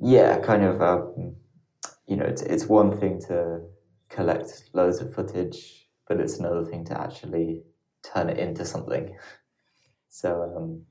Yeah, 0.00 0.38
kind 0.40 0.62
of. 0.62 0.80
Um, 0.80 1.36
you 2.06 2.16
know, 2.16 2.26
it's 2.26 2.42
it's 2.42 2.66
one 2.66 2.98
thing 2.98 3.20
to 3.28 3.62
collect 4.08 4.70
loads 4.72 5.00
of 5.00 5.12
footage, 5.12 5.88
but 6.06 6.20
it's 6.20 6.38
another 6.38 6.64
thing 6.64 6.84
to 6.84 7.00
actually 7.00 7.62
turn 8.12 8.28
it 8.28 8.38
into 8.38 8.64
something. 8.64 9.16
So 10.08 10.54
um, 10.56 10.82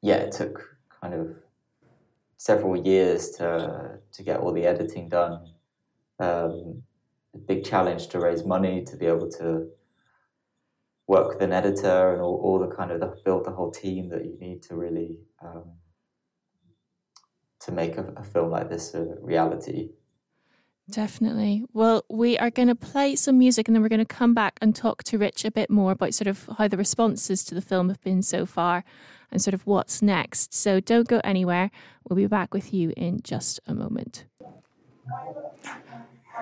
yeah, 0.00 0.16
it 0.16 0.32
took 0.32 0.78
kind 0.98 1.12
of 1.12 1.36
several 2.38 2.74
years 2.74 3.32
to 3.32 3.98
to 4.12 4.22
get 4.22 4.40
all 4.40 4.50
the 4.54 4.64
editing 4.64 5.10
done. 5.10 5.52
Um, 6.18 6.82
big 7.46 7.64
challenge 7.64 8.08
to 8.08 8.20
raise 8.20 8.44
money 8.44 8.82
to 8.84 8.96
be 8.96 9.04
able 9.04 9.30
to 9.32 9.68
work 11.06 11.28
with 11.28 11.42
an 11.42 11.52
editor 11.52 12.12
and 12.12 12.22
all, 12.22 12.40
all 12.42 12.58
the 12.58 12.74
kind 12.74 12.90
of 12.90 13.00
the, 13.00 13.14
build 13.24 13.44
the 13.44 13.50
whole 13.50 13.70
team 13.70 14.08
that 14.08 14.24
you 14.24 14.38
need 14.40 14.62
to 14.62 14.74
really 14.74 15.18
um, 15.42 15.64
to 17.60 17.72
make 17.72 17.96
a, 17.96 18.12
a 18.16 18.24
film 18.24 18.50
like 18.50 18.68
this 18.70 18.94
a 18.94 19.16
reality. 19.20 19.90
Definitely. 20.90 21.64
Well, 21.72 22.04
we 22.10 22.36
are 22.38 22.50
going 22.50 22.68
to 22.68 22.74
play 22.74 23.16
some 23.16 23.38
music 23.38 23.68
and 23.68 23.74
then 23.74 23.82
we're 23.82 23.88
going 23.88 24.04
to 24.04 24.04
come 24.04 24.34
back 24.34 24.58
and 24.60 24.76
talk 24.76 25.02
to 25.04 25.18
Rich 25.18 25.44
a 25.44 25.50
bit 25.50 25.70
more 25.70 25.92
about 25.92 26.12
sort 26.12 26.28
of 26.28 26.48
how 26.58 26.68
the 26.68 26.76
responses 26.76 27.42
to 27.44 27.54
the 27.54 27.62
film 27.62 27.88
have 27.88 28.02
been 28.02 28.22
so 28.22 28.44
far 28.44 28.84
and 29.30 29.40
sort 29.40 29.54
of 29.54 29.66
what's 29.66 30.02
next. 30.02 30.52
So 30.52 30.80
don't 30.80 31.08
go 31.08 31.20
anywhere. 31.24 31.70
We'll 32.06 32.16
be 32.16 32.26
back 32.26 32.52
with 32.52 32.74
you 32.74 32.92
in 32.96 33.22
just 33.22 33.60
a 33.66 33.74
moment. 33.74 34.26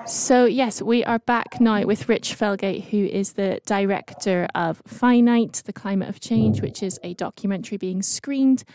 So, 0.05 0.45
yes, 0.45 0.81
we 0.81 1.05
are 1.05 1.19
back 1.19 1.61
now 1.61 1.83
with 1.85 2.09
Rich 2.09 2.37
Felgate, 2.37 2.89
who 2.89 3.05
is 3.05 3.33
the 3.33 3.61
director 3.65 4.47
of 4.53 4.81
Finite, 4.85 5.61
The 5.65 5.71
Climate 5.71 6.09
of 6.09 6.19
Change, 6.19 6.61
which 6.61 6.83
is 6.83 6.99
a 7.03 7.13
documentary 7.13 7.77
being 7.77 8.01
screened 8.01 8.65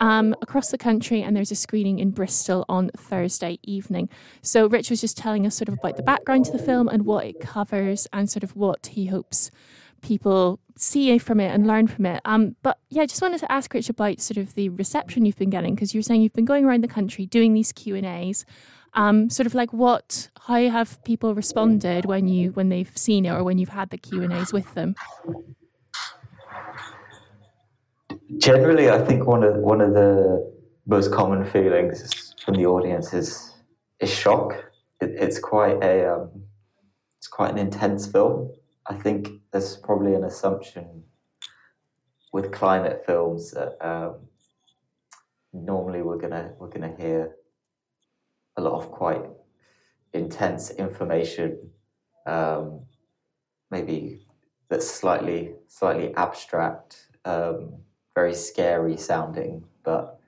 um, 0.00 0.36
across 0.42 0.70
the 0.70 0.78
country. 0.78 1.22
And 1.22 1.34
there's 1.34 1.50
a 1.50 1.56
screening 1.56 1.98
in 1.98 2.10
Bristol 2.10 2.64
on 2.68 2.90
Thursday 2.96 3.58
evening. 3.64 4.08
So, 4.42 4.68
Rich 4.68 4.90
was 4.90 5.00
just 5.00 5.18
telling 5.18 5.44
us 5.44 5.56
sort 5.56 5.68
of 5.68 5.74
about 5.74 5.96
the 5.96 6.04
background 6.04 6.44
to 6.46 6.52
the 6.52 6.58
film 6.58 6.88
and 6.88 7.04
what 7.04 7.26
it 7.26 7.40
covers 7.40 8.06
and 8.12 8.30
sort 8.30 8.44
of 8.44 8.54
what 8.54 8.86
he 8.86 9.06
hopes 9.06 9.50
people 10.02 10.60
see 10.76 11.18
from 11.18 11.40
it 11.40 11.52
and 11.52 11.66
learn 11.66 11.88
from 11.88 12.06
it. 12.06 12.20
Um, 12.24 12.54
but 12.62 12.78
yeah, 12.90 13.02
I 13.02 13.06
just 13.06 13.22
wanted 13.22 13.40
to 13.40 13.50
ask 13.50 13.72
Rich 13.74 13.88
about 13.88 14.20
sort 14.20 14.36
of 14.36 14.54
the 14.54 14.68
reception 14.68 15.24
you've 15.24 15.38
been 15.38 15.50
getting 15.50 15.74
because 15.74 15.94
you're 15.94 16.02
saying 16.02 16.22
you've 16.22 16.34
been 16.34 16.44
going 16.44 16.64
around 16.64 16.84
the 16.84 16.88
country 16.88 17.26
doing 17.26 17.54
these 17.54 17.72
Q 17.72 17.96
and 17.96 18.06
A's. 18.06 18.44
Um, 18.96 19.28
sort 19.28 19.46
of 19.46 19.54
like 19.54 19.72
what? 19.72 20.30
How 20.40 20.68
have 20.70 21.02
people 21.04 21.34
responded 21.34 22.06
when 22.06 22.28
you 22.28 22.50
when 22.52 22.70
they've 22.70 22.96
seen 22.96 23.26
it 23.26 23.30
or 23.30 23.44
when 23.44 23.58
you've 23.58 23.68
had 23.68 23.90
the 23.90 23.98
Q 23.98 24.22
and 24.22 24.32
A's 24.32 24.52
with 24.52 24.72
them? 24.74 24.94
Generally, 28.38 28.90
I 28.90 29.04
think 29.04 29.26
one 29.26 29.44
of 29.44 29.56
one 29.56 29.82
of 29.82 29.92
the 29.92 30.50
most 30.86 31.12
common 31.12 31.44
feelings 31.44 32.34
from 32.42 32.54
the 32.54 32.64
audience 32.64 33.12
is 33.12 33.54
is 34.00 34.12
shock. 34.12 34.54
It, 35.00 35.10
it's 35.10 35.38
quite 35.38 35.82
a 35.84 36.14
um, 36.14 36.30
it's 37.18 37.28
quite 37.28 37.50
an 37.50 37.58
intense 37.58 38.06
film. 38.06 38.50
I 38.86 38.94
think 38.94 39.28
there's 39.52 39.76
probably 39.76 40.14
an 40.14 40.24
assumption 40.24 41.04
with 42.32 42.50
climate 42.50 43.02
films 43.04 43.50
that 43.50 43.76
um, 43.86 44.14
normally 45.52 46.00
we're 46.00 46.18
gonna 46.18 46.52
we're 46.58 46.68
gonna 46.70 46.94
hear 46.96 47.36
a 48.56 48.62
lot 48.62 48.74
of 48.74 48.90
quite 48.90 49.22
intense 50.12 50.70
information, 50.70 51.70
um, 52.26 52.80
maybe 53.70 54.26
that's 54.68 54.90
slightly 54.90 55.54
slightly 55.68 56.14
abstract, 56.14 57.08
um, 57.24 57.74
very 58.14 58.34
scary 58.34 58.96
sounding, 58.96 59.64
but 59.84 60.20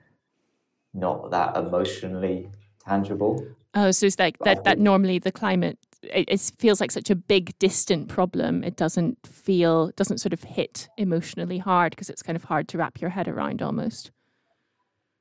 not 0.94 1.30
that 1.30 1.56
emotionally 1.56 2.50
tangible. 2.84 3.46
Oh, 3.74 3.90
so 3.90 4.06
it's 4.06 4.18
like 4.18 4.38
that. 4.40 4.64
That 4.64 4.78
normally 4.78 5.18
the 5.18 5.32
climate 5.32 5.78
it, 6.02 6.28
it, 6.28 6.52
feels 6.58 6.80
like 6.80 6.90
such 6.90 7.10
a 7.10 7.16
big, 7.16 7.58
distant 7.58 8.08
problem. 8.08 8.62
It 8.64 8.76
doesn't 8.76 9.26
feel 9.26 9.90
doesn't 9.96 10.18
sort 10.18 10.32
of 10.32 10.42
hit 10.42 10.88
emotionally 10.96 11.58
hard 11.58 11.90
because 11.90 12.10
it's 12.10 12.22
kind 12.22 12.36
of 12.36 12.44
hard 12.44 12.68
to 12.68 12.78
wrap 12.78 13.00
your 13.00 13.10
head 13.10 13.28
around 13.28 13.62
almost. 13.62 14.10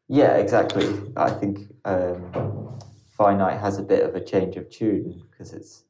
Yeah, 0.08 0.38
exactly. 0.38 0.88
I 1.18 1.30
think 1.32 1.60
um, 1.84 2.80
Finite 3.18 3.60
has 3.60 3.80
a 3.80 3.84
bit 3.84 4.04
of 4.04 4.16
a 4.16 4.24
change 4.24 4.58
of 4.58 4.70
tune 4.70 5.24
because 5.32 5.52
it's 5.52 5.84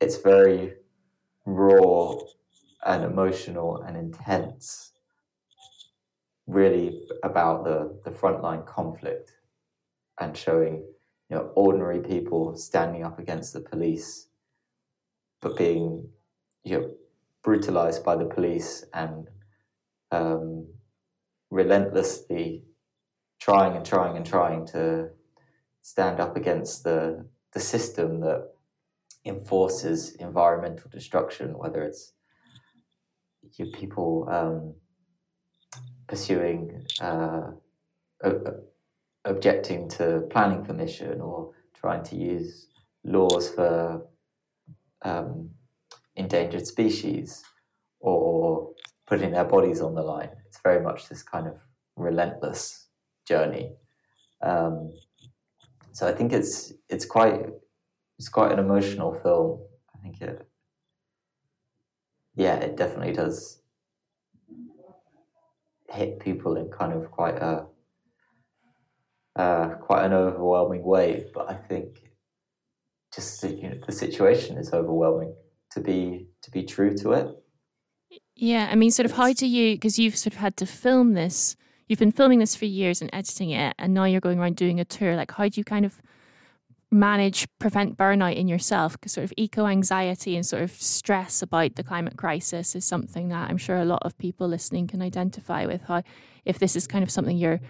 it's 0.00 0.18
very 0.18 0.74
raw 1.46 2.14
and 2.84 3.04
emotional 3.04 3.82
and 3.82 3.96
intense. 3.96 4.92
Really 6.46 7.06
about 7.22 7.64
the 7.64 7.98
the 8.04 8.10
frontline 8.10 8.66
conflict 8.66 9.32
and 10.20 10.36
showing 10.36 10.84
you 11.30 11.36
know 11.36 11.50
ordinary 11.54 12.00
people 12.00 12.56
standing 12.56 13.02
up 13.02 13.18
against 13.18 13.54
the 13.54 13.60
police, 13.60 14.26
but 15.40 15.56
being 15.56 16.08
you 16.64 16.78
know 16.78 16.90
brutalized 17.42 18.04
by 18.04 18.14
the 18.16 18.26
police 18.26 18.84
and 18.92 19.28
um, 20.10 20.66
relentlessly 21.50 22.64
trying 23.40 23.76
and 23.76 23.86
trying 23.86 24.16
and 24.16 24.26
trying 24.26 24.66
to 24.66 25.08
stand 25.82 26.20
up 26.20 26.36
against 26.36 26.84
the 26.84 27.26
the 27.52 27.60
system 27.60 28.20
that 28.20 28.48
enforces 29.24 30.14
environmental 30.16 30.90
destruction, 30.90 31.58
whether 31.58 31.82
it's 31.82 32.12
your 33.56 33.68
people 33.68 34.26
um, 34.30 34.74
pursuing 36.08 36.84
uh, 37.00 37.50
objecting 39.24 39.88
to 39.88 40.26
planning 40.30 40.64
permission 40.64 41.20
or 41.20 41.52
trying 41.74 42.02
to 42.04 42.16
use 42.16 42.68
laws 43.04 43.48
for 43.50 44.06
um, 45.02 45.50
endangered 46.16 46.66
species 46.66 47.42
or 48.00 48.70
putting 49.06 49.32
their 49.32 49.44
bodies 49.44 49.80
on 49.80 49.94
the 49.94 50.02
line. 50.02 50.30
It's 50.46 50.60
very 50.62 50.82
much 50.82 51.08
this 51.08 51.22
kind 51.22 51.46
of 51.46 51.56
relentless 51.96 52.86
journey. 53.26 53.72
Um, 54.42 54.92
so 55.92 56.08
I 56.08 56.12
think 56.12 56.32
it's 56.32 56.72
it's 56.88 57.04
quite 57.04 57.46
it's 58.18 58.28
quite 58.28 58.52
an 58.52 58.58
emotional 58.58 59.14
film. 59.14 59.60
I 59.94 59.98
think 60.02 60.20
it 60.20 60.48
yeah, 62.34 62.56
it 62.56 62.76
definitely 62.76 63.12
does 63.12 63.60
hit 65.90 66.20
people 66.20 66.56
in 66.56 66.70
kind 66.70 66.92
of 66.92 67.10
quite 67.10 67.36
a 67.36 67.66
uh, 69.36 69.68
quite 69.80 70.04
an 70.04 70.12
overwhelming 70.12 70.82
way. 70.82 71.26
But 71.34 71.50
I 71.50 71.54
think 71.54 72.10
just 73.14 73.42
you 73.44 73.68
know, 73.68 73.78
the 73.86 73.92
situation 73.92 74.56
is 74.56 74.72
overwhelming 74.72 75.34
to 75.72 75.80
be 75.80 76.28
to 76.42 76.50
be 76.50 76.62
true 76.64 76.96
to 76.98 77.12
it. 77.12 77.28
Yeah, 78.34 78.68
I 78.70 78.76
mean, 78.76 78.90
sort 78.90 79.06
of, 79.06 79.12
how 79.12 79.32
do 79.32 79.46
you? 79.46 79.74
Because 79.74 79.98
you've 79.98 80.16
sort 80.16 80.34
of 80.34 80.40
had 80.40 80.56
to 80.58 80.66
film 80.66 81.12
this 81.12 81.56
you've 81.88 81.98
been 81.98 82.12
filming 82.12 82.38
this 82.38 82.54
for 82.54 82.64
years 82.64 83.00
and 83.00 83.10
editing 83.12 83.50
it, 83.50 83.74
and 83.78 83.94
now 83.94 84.04
you're 84.04 84.20
going 84.20 84.38
around 84.38 84.56
doing 84.56 84.80
a 84.80 84.84
tour. 84.84 85.16
Like, 85.16 85.32
how 85.32 85.48
do 85.48 85.60
you 85.60 85.64
kind 85.64 85.84
of 85.84 86.00
manage 86.90 87.46
prevent 87.58 87.96
burnout 87.96 88.36
in 88.36 88.48
yourself? 88.48 88.92
Because 88.92 89.12
sort 89.12 89.24
of 89.24 89.32
eco 89.36 89.66
anxiety 89.66 90.36
and 90.36 90.44
sort 90.44 90.62
of 90.62 90.70
stress 90.70 91.42
about 91.42 91.74
the 91.76 91.82
climate 91.82 92.16
crisis 92.16 92.74
is 92.74 92.84
something 92.84 93.28
that 93.28 93.50
I'm 93.50 93.58
sure 93.58 93.78
a 93.78 93.84
lot 93.84 94.02
of 94.04 94.16
people 94.18 94.46
listening 94.46 94.86
can 94.86 95.02
identify 95.02 95.66
with. 95.66 95.82
How, 95.82 96.02
if 96.44 96.58
this 96.58 96.76
is 96.76 96.86
kind 96.86 97.02
of 97.02 97.10
something 97.10 97.36
you're 97.36 97.60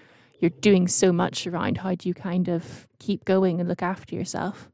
you're 0.40 0.50
doing 0.50 0.88
so 0.88 1.12
much 1.12 1.46
around, 1.46 1.78
how 1.78 1.94
do 1.94 2.08
you 2.08 2.14
kind 2.14 2.48
of 2.48 2.88
keep 2.98 3.24
going 3.24 3.60
and 3.60 3.68
look 3.68 3.82
after 3.82 4.16
yourself? 4.16 4.68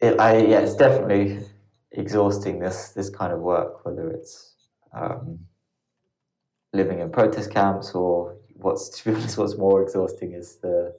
It, 0.00 0.18
I, 0.18 0.38
yeah, 0.38 0.60
it's 0.60 0.74
definitely 0.74 1.40
exhausting. 1.92 2.58
This 2.58 2.90
this 2.90 3.10
kind 3.10 3.32
of 3.32 3.40
work, 3.40 3.84
whether 3.84 4.08
it's 4.08 4.54
um, 4.94 5.38
living 6.72 7.00
in 7.00 7.10
protest 7.10 7.50
camps, 7.50 7.92
or 7.92 8.36
what's 8.54 8.88
to 9.00 9.10
be 9.10 9.16
honest, 9.16 9.38
what's 9.38 9.56
more 9.56 9.82
exhausting 9.82 10.32
is 10.32 10.56
the 10.56 10.94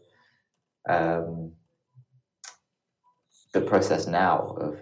um, 0.88 1.53
the 3.53 3.62
process 3.62 4.07
now 4.07 4.55
of 4.60 4.79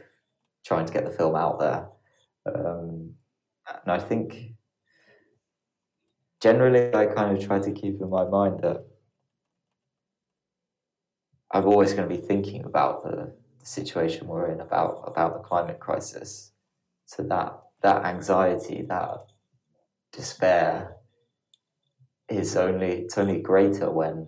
trying 0.66 0.86
to 0.86 0.94
get 0.94 1.06
the 1.06 1.12
film 1.12 1.36
out 1.36 1.60
there. 1.60 1.88
Um, 2.46 3.14
and 3.68 3.92
I 3.92 4.00
think 4.00 4.54
generally, 6.42 6.94
I 6.94 7.08
kind 7.08 7.38
of 7.38 7.46
try 7.46 7.60
to 7.60 7.72
keep 7.72 8.02
in 8.02 8.10
my 8.10 8.26
mind 8.26 8.62
that 8.62 8.86
I'm 11.52 11.66
always 11.66 11.94
going 11.94 12.08
to 12.08 12.16
be 12.16 12.22
thinking 12.22 12.64
about 12.64 13.04
the, 13.04 13.34
the 13.60 13.66
situation 13.66 14.28
we're 14.28 14.52
in, 14.52 14.62
about 14.62 15.04
about 15.06 15.34
the 15.34 15.48
climate 15.48 15.80
crisis. 15.80 16.52
So 17.06 17.24
that 17.24 17.60
that 17.82 18.06
anxiety, 18.06 18.86
that 18.88 19.29
despair 20.12 20.96
is 22.30 22.56
only 22.56 23.02
it's 23.02 23.18
only 23.18 23.42
greater 23.42 23.90
when 23.90 24.28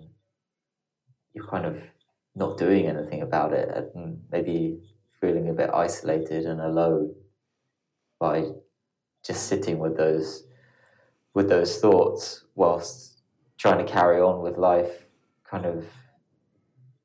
you're 1.33 1.47
kind 1.47 1.65
of 1.65 1.81
not 2.35 2.57
doing 2.57 2.87
anything 2.87 3.21
about 3.21 3.53
it 3.53 3.91
and 3.95 4.21
maybe 4.31 4.79
feeling 5.19 5.49
a 5.49 5.53
bit 5.53 5.69
isolated 5.73 6.45
and 6.45 6.61
alone 6.61 7.13
by 8.19 8.43
just 9.23 9.47
sitting 9.47 9.77
with 9.79 9.97
those 9.97 10.43
with 11.33 11.47
those 11.47 11.77
thoughts 11.79 12.45
whilst 12.55 13.21
trying 13.57 13.85
to 13.85 13.91
carry 13.91 14.19
on 14.19 14.41
with 14.41 14.57
life 14.57 15.05
kind 15.43 15.65
of 15.65 15.85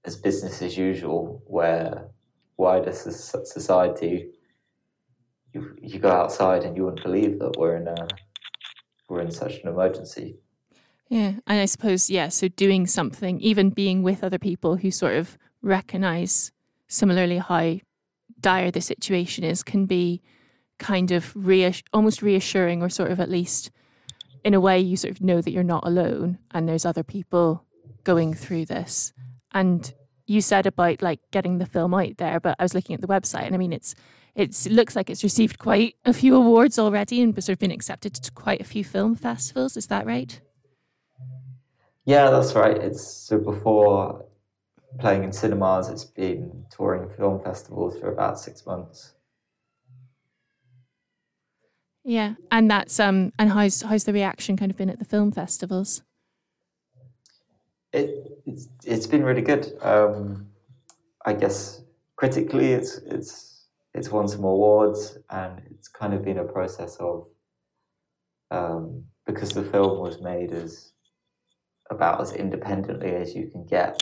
as 0.05 0.17
business 0.17 0.63
as 0.63 0.77
usual 0.77 1.43
where 1.47 2.09
wider 2.57 2.93
society 2.93 4.31
you, 5.53 5.77
you 5.81 5.99
go 5.99 6.11
outside 6.11 6.65
and 6.65 6.77
you 6.77 6.85
wouldn't 6.85 7.03
believe 7.03 7.39
that 7.39 7.57
we're 7.59 7.77
in 7.77 7.89
a 7.89 8.09
we're 9.09 9.21
in 9.21 9.31
such 9.31 9.61
an 9.61 9.69
emergency. 9.69 10.37
Yeah, 11.09 11.35
and 11.47 11.61
I 11.61 11.67
suppose 11.67 12.11
yeah. 12.11 12.29
So 12.29 12.49
doing 12.49 12.87
something, 12.87 13.41
even 13.41 13.71
being 13.71 14.03
with 14.03 14.25
other 14.25 14.39
people 14.39 14.77
who 14.77 14.91
sort 14.91 15.17
of 15.17 15.39
recognize 15.63 16.53
similarly 16.89 17.39
how 17.39 17.79
dire 18.41 18.71
the 18.71 18.81
situation 18.81 19.45
is, 19.45 19.63
can 19.63 19.87
be 19.87 20.21
kind 20.79 21.13
of 21.13 21.33
reass- 21.35 21.83
almost 21.93 22.23
reassuring, 22.23 22.83
or 22.83 22.89
sort 22.89 23.11
of 23.11 23.21
at 23.21 23.31
least 23.31 23.71
in 24.47 24.55
a 24.55 24.61
way 24.61 24.79
you 24.79 24.97
sort 24.97 25.11
of 25.11 25.21
know 25.21 25.41
that 25.41 25.51
you're 25.51 25.65
not 25.65 25.85
alone 25.85 26.39
and 26.53 26.69
there's 26.69 26.87
other 26.87 27.03
people 27.03 27.65
going 28.05 28.33
through 28.33 28.65
this. 28.65 29.13
And 29.53 29.93
you 30.27 30.41
said 30.41 30.67
about 30.67 31.03
like 31.03 31.19
getting 31.33 31.59
the 31.59 31.67
film 31.67 31.93
out 31.95 32.17
there, 32.19 32.39
but 32.39 32.55
I 32.59 32.63
was 32.63 32.73
looking 32.73 32.95
at 32.95 33.01
the 33.01 33.09
website 33.09 33.47
and 33.47 33.57
I 33.57 33.59
mean 33.59 33.73
it's 33.73 33.97
it 34.37 34.67
looks 34.71 34.95
like 34.95 35.09
it's 35.09 35.25
received 35.25 35.59
quite 35.59 35.97
a 36.05 36.13
few 36.13 36.37
awards 36.37 36.79
already 36.79 37.23
and 37.23 37.35
sort 37.43 37.55
of 37.55 37.59
been 37.59 37.71
accepted 37.71 38.15
to 38.15 38.31
quite 38.33 38.61
a 38.61 38.65
few 38.65 38.85
film 38.85 39.17
festivals. 39.17 39.77
Is 39.77 39.87
that 39.87 40.07
right? 40.07 40.41
Yeah, 42.05 42.31
that's 42.31 42.55
right. 42.55 42.77
It's 42.77 43.03
so 43.03 43.39
before 43.39 44.27
playing 45.01 45.25
in 45.25 45.33
cinemas. 45.33 45.89
It's 45.89 46.05
been 46.05 46.67
touring 46.71 47.09
film 47.17 47.43
festivals 47.43 47.99
for 47.99 48.13
about 48.13 48.39
six 48.39 48.67
months. 48.67 49.15
Yeah, 52.05 52.35
and 52.53 52.71
that's 52.71 53.01
um, 53.01 53.33
and 53.39 53.51
how's 53.51 53.83
how's 53.83 54.05
the 54.05 54.13
reaction 54.13 54.57
kind 54.57 54.71
of 54.71 54.77
been 54.77 54.91
at 54.91 54.99
the 54.99 55.05
film 55.05 55.33
festivals? 55.33 56.03
It 57.93 58.41
it's, 58.47 58.69
it's 58.85 59.07
been 59.07 59.25
really 59.25 59.43
good. 59.43 59.73
Um, 59.83 60.47
I 61.25 61.33
guess 61.33 61.83
critically, 62.15 62.73
it's 62.73 62.99
it's 62.99 63.46
it's 63.97 64.11
won 64.11 64.29
some 64.29 64.45
awards, 64.45 65.19
and 65.31 65.63
it's 65.71 65.89
kind 65.89 66.15
of 66.15 66.25
been 66.25 66.39
a 66.39 66.45
process 66.45 66.97
of 66.97 67.27
um, 68.51 69.05
because 69.27 69.51
the 69.51 69.63
film 69.63 69.99
was 69.99 70.21
made 70.21 70.53
as 70.53 70.93
about 71.91 72.21
as 72.21 72.33
independently 72.33 73.15
as 73.15 73.35
you 73.35 73.49
can 73.49 73.65
get, 73.67 74.01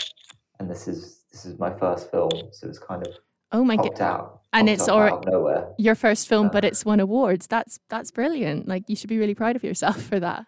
and 0.59 0.70
this 0.70 0.88
is 0.88 1.22
this 1.33 1.44
is 1.46 1.59
my 1.59 1.72
first 1.72 2.11
film, 2.11 2.30
so 2.52 2.68
it's 2.68 2.78
kind 2.78 3.07
of 3.07 3.14
oh 3.52 3.64
my 3.64 3.76
god 3.76 4.00
out 4.00 4.40
and 4.54 4.68
it's 4.68 4.88
or 4.88 5.20
nowhere. 5.26 5.68
your 5.78 5.94
first 5.94 6.28
film, 6.28 6.46
uh, 6.46 6.50
but 6.50 6.64
it's 6.64 6.85
won 6.85 7.00
awards. 7.00 7.46
That's 7.46 7.78
that's 7.88 8.11
brilliant. 8.11 8.68
Like 8.68 8.85
you 8.88 8.96
should 8.96 9.09
be 9.09 9.18
really 9.18 9.35
proud 9.35 9.57
of 9.57 9.64
yourself 9.64 10.00
for 10.00 10.20
that. 10.20 10.46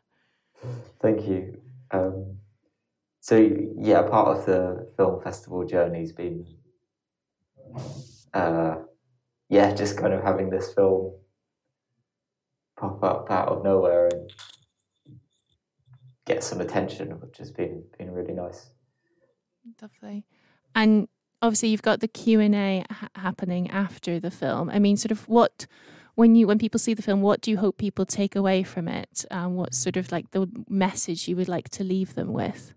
Thank 1.00 1.26
you. 1.26 1.60
Um, 1.90 2.38
so 3.20 3.36
yeah, 3.78 4.02
part 4.02 4.38
of 4.38 4.46
the 4.46 4.88
film 4.96 5.20
festival 5.22 5.66
journey's 5.66 6.12
been, 6.12 6.46
uh, 8.32 8.76
yeah, 9.48 9.72
just 9.72 9.96
kind 9.96 10.12
of 10.12 10.22
having 10.22 10.50
this 10.50 10.72
film 10.74 11.12
pop 12.78 13.02
up 13.02 13.30
out 13.30 13.48
of 13.48 13.64
nowhere 13.64 14.08
and 14.08 14.30
get 16.26 16.44
some 16.44 16.60
attention, 16.60 17.10
which 17.20 17.38
has 17.38 17.50
been 17.50 17.84
been 17.98 18.12
really 18.12 18.34
nice. 18.34 18.70
Lovely, 19.80 20.26
and 20.74 21.08
obviously 21.42 21.70
you've 21.70 21.82
got 21.82 22.00
the 22.00 22.08
Q 22.08 22.40
and 22.40 22.54
A 22.54 22.84
ha- 22.90 23.08
happening 23.14 23.70
after 23.70 24.20
the 24.20 24.30
film. 24.30 24.70
I 24.70 24.78
mean, 24.78 24.96
sort 24.96 25.12
of 25.12 25.28
what 25.28 25.66
when 26.16 26.34
you 26.34 26.46
when 26.46 26.58
people 26.58 26.80
see 26.80 26.94
the 26.94 27.02
film, 27.02 27.20
what 27.20 27.40
do 27.40 27.50
you 27.50 27.58
hope 27.58 27.78
people 27.78 28.04
take 28.04 28.34
away 28.34 28.62
from 28.62 28.88
it? 28.88 29.24
Um, 29.30 29.54
what's 29.54 29.78
sort 29.78 29.96
of 29.96 30.10
like 30.10 30.30
the 30.32 30.48
message 30.68 31.28
you 31.28 31.36
would 31.36 31.48
like 31.48 31.68
to 31.70 31.84
leave 31.84 32.14
them 32.14 32.32
with? 32.32 32.74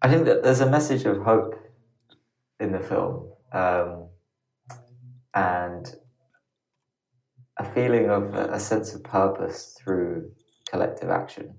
I 0.00 0.08
think 0.08 0.24
that 0.26 0.42
there's 0.42 0.60
a 0.60 0.70
message 0.70 1.04
of 1.04 1.22
hope 1.22 1.58
in 2.60 2.72
the 2.72 2.78
film, 2.78 3.26
um, 3.52 4.08
and 5.34 5.94
a 7.58 7.64
feeling 7.64 8.10
of 8.10 8.34
a, 8.34 8.54
a 8.54 8.60
sense 8.60 8.94
of 8.94 9.02
purpose 9.04 9.76
through 9.78 10.30
collective 10.70 11.10
action, 11.10 11.56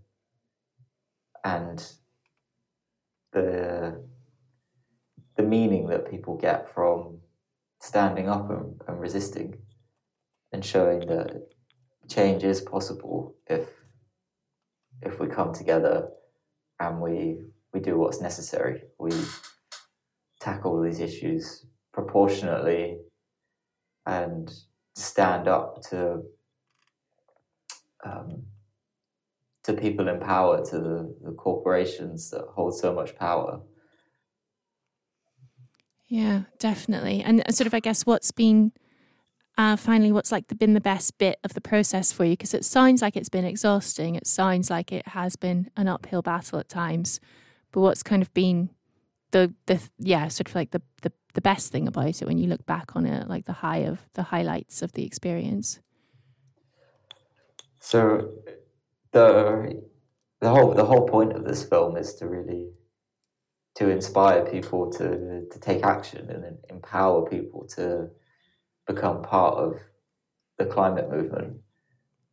and 1.44 1.86
the 3.34 4.04
the 5.38 5.44
meaning 5.44 5.88
that 5.88 6.10
people 6.10 6.38
get 6.38 6.74
from 6.74 7.20
standing 7.82 8.30
up 8.30 8.50
and, 8.50 8.82
and 8.88 9.00
resisting 9.00 9.58
and 10.54 10.64
showing 10.64 11.02
that 11.02 11.48
change 12.08 12.44
is 12.44 12.62
possible 12.62 13.36
if 13.48 13.68
if 15.02 15.20
we 15.20 15.28
come 15.28 15.54
together 15.54 16.08
and 16.80 17.02
we 17.02 17.40
we 17.74 17.80
do 17.80 17.98
what's 17.98 18.22
necessary. 18.22 18.84
We 18.98 19.12
tackle 20.40 20.82
these 20.82 21.00
issues 21.00 21.66
proportionately 21.94 23.00
and 24.06 24.52
stand 24.96 25.48
up 25.48 25.82
to 25.90 26.24
um, 28.04 28.44
to 29.64 29.74
people 29.74 30.08
in 30.08 30.20
power, 30.20 30.64
to 30.64 30.78
the, 30.78 31.16
the 31.24 31.32
corporations 31.32 32.30
that 32.30 32.46
hold 32.54 32.78
so 32.78 32.94
much 32.94 33.16
power. 33.16 33.60
Yeah, 36.08 36.44
definitely. 36.60 37.24
And 37.24 37.44
sort 37.50 37.66
of, 37.66 37.74
I 37.74 37.80
guess, 37.80 38.06
what's 38.06 38.32
been 38.32 38.74
uh, 39.58 39.78
finally, 39.78 40.12
what's 40.12 40.32
like 40.32 40.48
the, 40.48 40.56
been 40.56 40.74
the 40.74 40.82
best 40.82 41.18
bit 41.18 41.40
of 41.44 41.54
the 41.54 41.62
process 41.62 42.12
for 42.12 42.26
you? 42.26 42.34
Because 42.34 42.54
it 42.54 42.66
sounds 42.66 43.02
like 43.02 43.16
it's 43.16 43.30
been 43.30 43.46
exhausting. 43.46 44.16
It 44.16 44.28
sounds 44.28 44.70
like 44.70 44.92
it 44.92 45.08
has 45.10 45.36
been 45.36 45.70
an 45.78 45.88
uphill 45.88 46.22
battle 46.22 46.60
at 46.60 46.68
times. 46.68 47.20
But 47.72 47.82
what's 47.82 48.04
kind 48.04 48.22
of 48.22 48.34
been 48.34 48.70
the 49.32 49.54
the 49.66 49.82
yeah, 49.98 50.28
sort 50.28 50.50
of 50.50 50.56
like 50.56 50.72
the 50.72 50.82
the, 51.02 51.12
the 51.36 51.42
best 51.42 51.72
thing 51.72 51.88
about 51.88 52.22
it 52.22 52.26
when 52.26 52.38
you 52.38 52.48
look 52.48 52.66
back 52.66 52.96
on 52.96 53.06
it, 53.06 53.28
like 53.28 53.46
the 53.46 53.54
high 53.54 53.80
of 53.80 54.00
the 54.14 54.24
highlights 54.24 54.82
of 54.82 54.94
the 54.94 55.06
experience. 55.06 55.80
So 57.80 58.32
the 59.12 59.84
the 60.40 60.50
whole 60.50 60.74
the 60.74 60.86
whole 60.86 61.08
point 61.08 61.34
of 61.34 61.44
this 61.44 61.64
film 61.64 61.98
is 61.98 62.16
to 62.16 62.28
really 62.28 62.72
to 63.76 63.90
inspire 63.90 64.46
people 64.46 64.90
to 64.94 65.46
to 65.52 65.60
take 65.60 65.84
action 65.84 66.30
and 66.30 66.58
empower 66.70 67.30
people 67.30 67.68
to 67.76 68.10
become 68.88 69.22
part 69.22 69.56
of 69.56 69.74
the 70.58 70.66
climate 70.66 71.10
movement. 71.10 71.58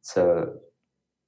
So 0.01 0.59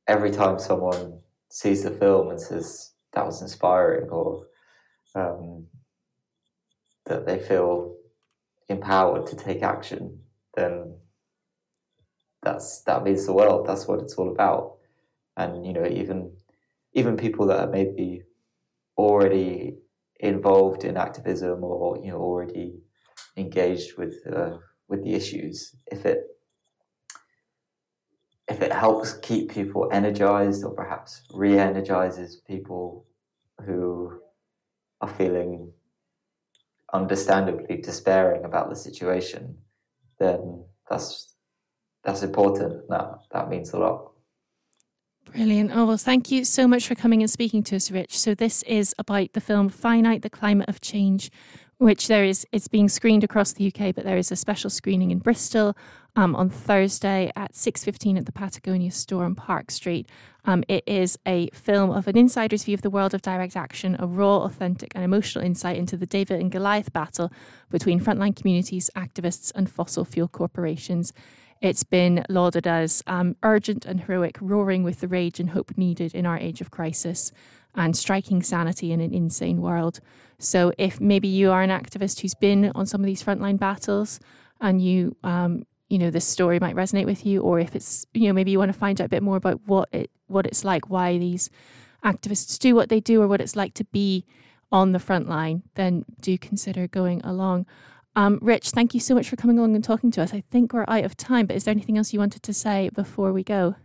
every 0.07 0.31
time 0.31 0.59
someone 0.59 1.19
sees 1.51 1.83
the 1.83 1.91
film 1.91 2.31
and 2.31 2.41
says 2.41 2.93
that 3.13 3.27
was 3.27 3.43
inspiring 3.43 4.11
or 4.11 4.47
um, 5.17 5.67
that 7.07 7.27
they 7.27 7.38
feel 7.38 7.97
empowered 8.69 9.27
to 9.27 9.37
take 9.37 9.62
action, 9.62 10.21
then 10.55 10.97
that's 12.43 12.83
that 12.83 13.03
means 13.03 13.27
the 13.27 13.33
world. 13.33 13.67
That's 13.67 13.87
what 13.87 14.01
it's 14.01 14.14
all 14.14 14.31
about. 14.31 14.77
And 15.37 15.67
you 15.67 15.73
know, 15.73 15.87
even 15.87 16.33
even 16.93 17.17
people 17.17 17.47
that 17.47 17.61
are 17.61 17.71
maybe 17.71 18.23
already 18.97 19.77
involved 20.21 20.85
in 20.85 20.97
activism 20.97 21.64
or 21.64 21.99
you 22.03 22.11
know 22.11 22.19
already 22.19 22.81
engaged 23.37 23.99
with 23.99 24.14
uh, 24.33 24.59
with 24.88 25.03
the 25.03 25.14
issues, 25.14 25.75
if 25.87 26.07
it 26.07 26.19
if 28.49 28.61
it 28.61 28.73
helps 28.73 29.14
keep 29.14 29.51
people 29.51 29.88
energized 29.90 30.64
or 30.64 30.75
perhaps 30.75 31.23
re-energizes 31.33 32.43
people 32.47 33.07
who 33.64 34.21
are 35.01 35.09
feeling 35.09 35.73
understandably 36.95 37.77
despairing 37.79 38.45
about 38.45 38.71
the 38.71 38.77
situation, 38.77 39.59
then 40.19 40.65
that's 40.89 41.35
that's 42.05 42.23
important. 42.23 42.89
That 42.89 43.19
that 43.33 43.51
means 43.51 43.73
a 43.73 43.79
lot. 43.79 44.13
Brilliant. 45.33 45.73
Oh, 45.75 45.87
well, 45.87 45.97
thank 45.97 46.31
you 46.31 46.45
so 46.45 46.69
much 46.69 46.87
for 46.87 46.95
coming 46.95 47.21
and 47.21 47.31
speaking 47.31 47.63
to 47.65 47.77
us, 47.77 47.91
Rich. 47.91 48.17
So, 48.19 48.35
this 48.35 48.63
is 48.65 48.95
about 48.99 49.33
the 49.33 49.41
film 49.41 49.69
Finite, 49.69 50.23
the 50.23 50.31
Climate 50.31 50.69
of 50.69 50.81
Change, 50.81 51.31
which 51.79 52.09
there 52.09 52.25
is, 52.25 52.47
it's 52.53 52.69
being 52.69 52.89
screened 52.89 53.25
across 53.25 53.53
the 53.53 53.67
UK, 53.67 53.95
but 53.95 54.05
there 54.05 54.17
is 54.17 54.31
a 54.31 54.37
special 54.37 54.71
screening 54.71 55.11
in 55.11 55.19
Bristol 55.19 55.77
um, 56.17 56.37
on 56.37 56.49
Thursday 56.49 57.33
at 57.35 57.53
6.15 57.53 58.19
at 58.19 58.27
the 58.27 58.33
Patagonia 58.33 58.91
store 58.91 59.25
on 59.25 59.35
Park 59.35 59.71
Street. 59.71 60.09
Um, 60.45 60.63
it 60.69 60.85
is 60.87 61.19
a 61.27 61.49
film 61.51 61.91
of 61.91 62.07
an 62.07 62.17
insider's 62.17 62.65
view 62.65 62.75
of 62.75 62.83
the 62.83 62.91
world 62.91 63.15
of 63.15 63.23
direct 63.23 63.57
action, 63.57 63.97
a 63.99 64.07
raw, 64.07 64.45
authentic, 64.45 64.93
and 64.95 65.03
emotional 65.03 65.45
insight 65.45 65.77
into 65.77 65.97
the 65.97 66.07
David 66.07 66.41
and 66.41 66.53
Goliath 66.53 66.93
battle 66.93 67.33
between 67.71 68.01
frontline 68.01 68.37
communities, 68.37 68.91
activists, 68.95 69.51
and 69.55 69.71
fossil 69.71 70.05
fuel 70.05 70.29
corporations. 70.29 71.13
It's 71.61 71.83
been 71.83 72.25
lauded 72.29 72.67
as 72.67 73.03
um, 73.07 73.37
urgent 73.43 73.87
and 73.87 74.03
heroic, 74.03 74.37
roaring 74.41 74.83
with 74.83 75.01
the 75.01 75.09
rage 75.09 75.41
and 75.41 75.51
hope 75.51 75.77
needed 75.77 76.15
in 76.15 76.27
our 76.27 76.39
age 76.39 76.61
of 76.61 76.71
crisis, 76.71 77.33
and 77.75 77.97
striking 77.97 78.43
sanity 78.43 78.93
in 78.93 79.01
an 79.01 79.15
insane 79.15 79.61
world. 79.61 80.01
So, 80.38 80.73
if 80.79 81.01
maybe 81.01 81.29
you 81.29 81.51
are 81.51 81.62
an 81.62 81.70
activist 81.70 82.20
who's 82.20 82.35
been 82.35 82.73
on 82.75 82.87
some 82.87 83.01
of 83.01 83.07
these 83.07 83.23
frontline 83.23 83.59
battles, 83.59 84.20
and 84.61 84.81
you, 84.81 85.16
um, 85.23 85.64
you 85.88 85.99
know, 85.99 86.11
this 86.11 86.27
story 86.27 86.59
might 86.61 86.77
resonate 86.77 87.07
with 87.07 87.25
you, 87.25 87.40
or 87.40 87.61
if 87.61 87.75
it's, 87.77 88.07
you 88.14 88.27
know, 88.27 88.33
maybe 88.33 88.51
you 88.51 88.59
want 88.59 88.73
to 88.73 88.79
find 88.79 89.01
out 89.01 89.07
a 89.07 89.09
bit 89.09 89.23
more 89.23 89.37
about 89.37 89.61
what 89.66 89.88
it, 89.92 90.11
what 90.27 90.47
it's 90.47 90.64
like, 90.64 90.88
why 90.90 91.18
these 91.18 91.51
activists 92.05 92.59
do 92.59 92.75
what 92.75 92.88
they 92.88 93.01
do, 93.01 93.23
or 93.23 93.29
what 93.29 93.40
it's 93.40 93.57
like 93.57 93.75
to 93.75 93.85
be 93.85 94.25
on 94.73 94.92
the 94.92 94.99
front 94.99 95.29
line, 95.29 95.62
then 95.75 96.05
do 96.20 96.37
consider 96.37 96.88
going 96.88 97.20
along. 97.23 97.66
Um, 98.16 98.38
Rich, 98.42 98.70
thank 98.70 98.94
you 98.94 99.01
so 99.01 99.14
much 99.14 99.29
for 99.29 99.37
coming 99.37 99.59
along 99.59 99.75
and 99.75 99.83
talking 99.83 100.11
to 100.12 100.23
us. 100.23 100.33
I 100.33 100.42
think 100.51 100.73
we're 100.73 100.85
out 100.88 101.05
of 101.05 101.16
time, 101.16 101.47
but 101.47 101.57
is 101.57 101.64
there 101.64 101.73
anything 101.73 101.99
else 101.99 102.12
you 102.12 102.18
wanted 102.18 102.42
to 102.42 102.53
say 102.53 102.90
before 102.90 103.33
we 103.33 103.42
go? 103.42 103.77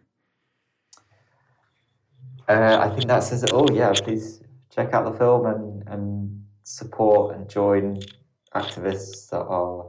Uh, 2.47 2.79
I 2.81 2.89
think 2.89 3.07
that 3.07 3.23
says 3.23 3.43
it 3.43 3.51
all. 3.51 3.71
Yeah, 3.71 3.93
please 3.93 4.41
check 4.73 4.93
out 4.93 5.11
the 5.11 5.17
film 5.17 5.45
and, 5.45 5.87
and 5.87 6.45
support 6.63 7.35
and 7.35 7.49
join 7.49 7.99
activists 8.55 9.29
that 9.29 9.41
are 9.41 9.85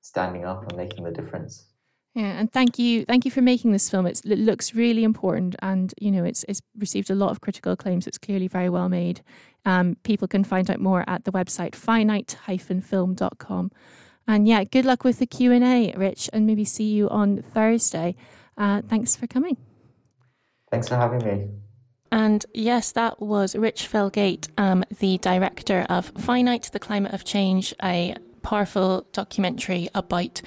standing 0.00 0.44
up 0.44 0.68
and 0.68 0.76
making 0.76 1.04
the 1.04 1.10
difference. 1.10 1.66
Yeah, 2.14 2.38
and 2.38 2.52
thank 2.52 2.78
you, 2.78 3.04
thank 3.04 3.24
you 3.24 3.30
for 3.30 3.42
making 3.42 3.72
this 3.72 3.88
film. 3.88 4.06
It's, 4.06 4.22
it 4.22 4.38
looks 4.38 4.74
really 4.74 5.04
important, 5.04 5.54
and 5.60 5.94
you 6.00 6.10
know, 6.10 6.24
it's 6.24 6.44
it's 6.48 6.60
received 6.76 7.10
a 7.10 7.14
lot 7.14 7.30
of 7.30 7.40
critical 7.40 7.72
acclaim. 7.72 8.00
it's 8.04 8.18
clearly 8.18 8.48
very 8.48 8.68
well 8.68 8.88
made. 8.88 9.20
Um, 9.64 9.96
people 10.02 10.26
can 10.26 10.42
find 10.42 10.68
out 10.70 10.80
more 10.80 11.04
at 11.06 11.24
the 11.24 11.32
website 11.32 11.74
finite-film.com. 11.76 13.70
And 14.26 14.48
yeah, 14.48 14.64
good 14.64 14.84
luck 14.84 15.04
with 15.04 15.20
the 15.20 15.26
Q 15.26 15.52
and 15.52 15.64
A, 15.64 15.94
Rich, 15.96 16.28
and 16.32 16.46
maybe 16.46 16.64
see 16.64 16.90
you 16.92 17.08
on 17.08 17.42
Thursday. 17.42 18.16
Uh, 18.56 18.82
thanks 18.82 19.14
for 19.14 19.26
coming. 19.26 19.56
Thanks 20.70 20.88
for 20.88 20.96
having 20.96 21.24
me. 21.24 21.48
And 22.10 22.44
yes, 22.54 22.92
that 22.92 23.20
was 23.20 23.54
Rich 23.54 23.88
Felgate, 23.90 24.48
um, 24.56 24.84
the 24.98 25.18
director 25.18 25.86
of 25.88 26.06
Finite, 26.18 26.70
The 26.72 26.78
Climate 26.78 27.12
of 27.12 27.24
Change, 27.24 27.74
a 27.82 28.14
powerful 28.42 29.06
documentary 29.12 29.88
about 29.94 30.40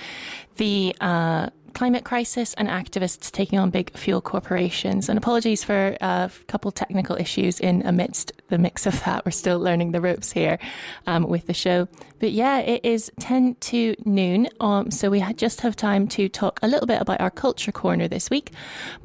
the 0.55 0.95
uh, 0.99 1.49
climate 1.73 2.03
crisis 2.03 2.53
and 2.55 2.67
activists 2.67 3.31
taking 3.31 3.59
on 3.59 3.69
big 3.69 3.95
fuel 3.97 4.21
corporations. 4.21 5.09
And 5.09 5.17
apologies 5.17 5.63
for 5.63 5.97
a 6.01 6.31
couple 6.47 6.71
technical 6.71 7.15
issues 7.15 7.59
in 7.59 7.81
amidst 7.85 8.31
the 8.49 8.57
mix 8.57 8.85
of 8.85 9.03
that. 9.03 9.25
We're 9.25 9.31
still 9.31 9.59
learning 9.59 9.91
the 9.91 10.01
ropes 10.01 10.31
here 10.31 10.59
um, 11.07 11.27
with 11.27 11.47
the 11.47 11.53
show. 11.53 11.87
But 12.19 12.31
yeah, 12.31 12.59
it 12.59 12.85
is 12.85 13.11
10 13.19 13.55
to 13.55 13.95
noon. 14.05 14.47
Um, 14.59 14.91
so 14.91 15.09
we 15.09 15.21
just 15.33 15.61
have 15.61 15.75
time 15.75 16.07
to 16.09 16.29
talk 16.29 16.59
a 16.61 16.67
little 16.67 16.87
bit 16.87 17.01
about 17.01 17.19
our 17.21 17.31
culture 17.31 17.71
corner 17.71 18.07
this 18.07 18.29
week 18.29 18.51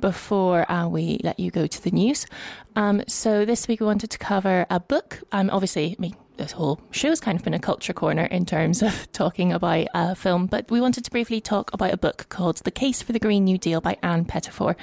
before 0.01 0.71
uh, 0.71 0.89
we 0.89 1.21
let 1.23 1.41
you 1.41 1.51
go 1.51 1.67
to 1.67 1.83
the 1.83 1.91
news. 1.91 2.27
Um, 2.75 3.03
so 3.09 3.45
this 3.45 3.69
week 3.69 3.81
we 3.81 3.87
wanted 3.87 4.11
to 4.11 4.19
cover 4.19 4.67
a 4.69 4.81
book. 4.81 5.21
Um, 5.33 5.49
obviously, 5.51 5.97
I 5.99 6.01
mean, 6.01 6.17
this 6.37 6.53
whole 6.53 6.81
show 6.91 7.07
show's 7.07 7.21
kind 7.21 7.39
of 7.39 7.45
been 7.45 7.55
a 7.55 7.59
culture 7.61 7.93
corner 7.93 8.25
in 8.25 8.45
terms 8.45 8.83
of 8.83 9.11
talking 9.13 9.53
about 9.53 9.87
a 9.95 10.17
film, 10.17 10.47
but 10.47 10.69
we 10.73 10.81
wanted 10.81 11.05
to 11.05 11.11
briefly 11.11 11.41
talk 11.41 11.73
about 11.73 11.93
a 11.93 11.97
book 11.97 12.27
called 12.31 12.57
The 12.65 12.73
Case 12.73 13.01
for 13.01 13.13
the 13.13 13.21
Green 13.21 13.45
New 13.45 13.59
Deal 13.59 13.81
by 13.81 13.97
Ann 14.03 14.25
Pettifor. 14.25 14.75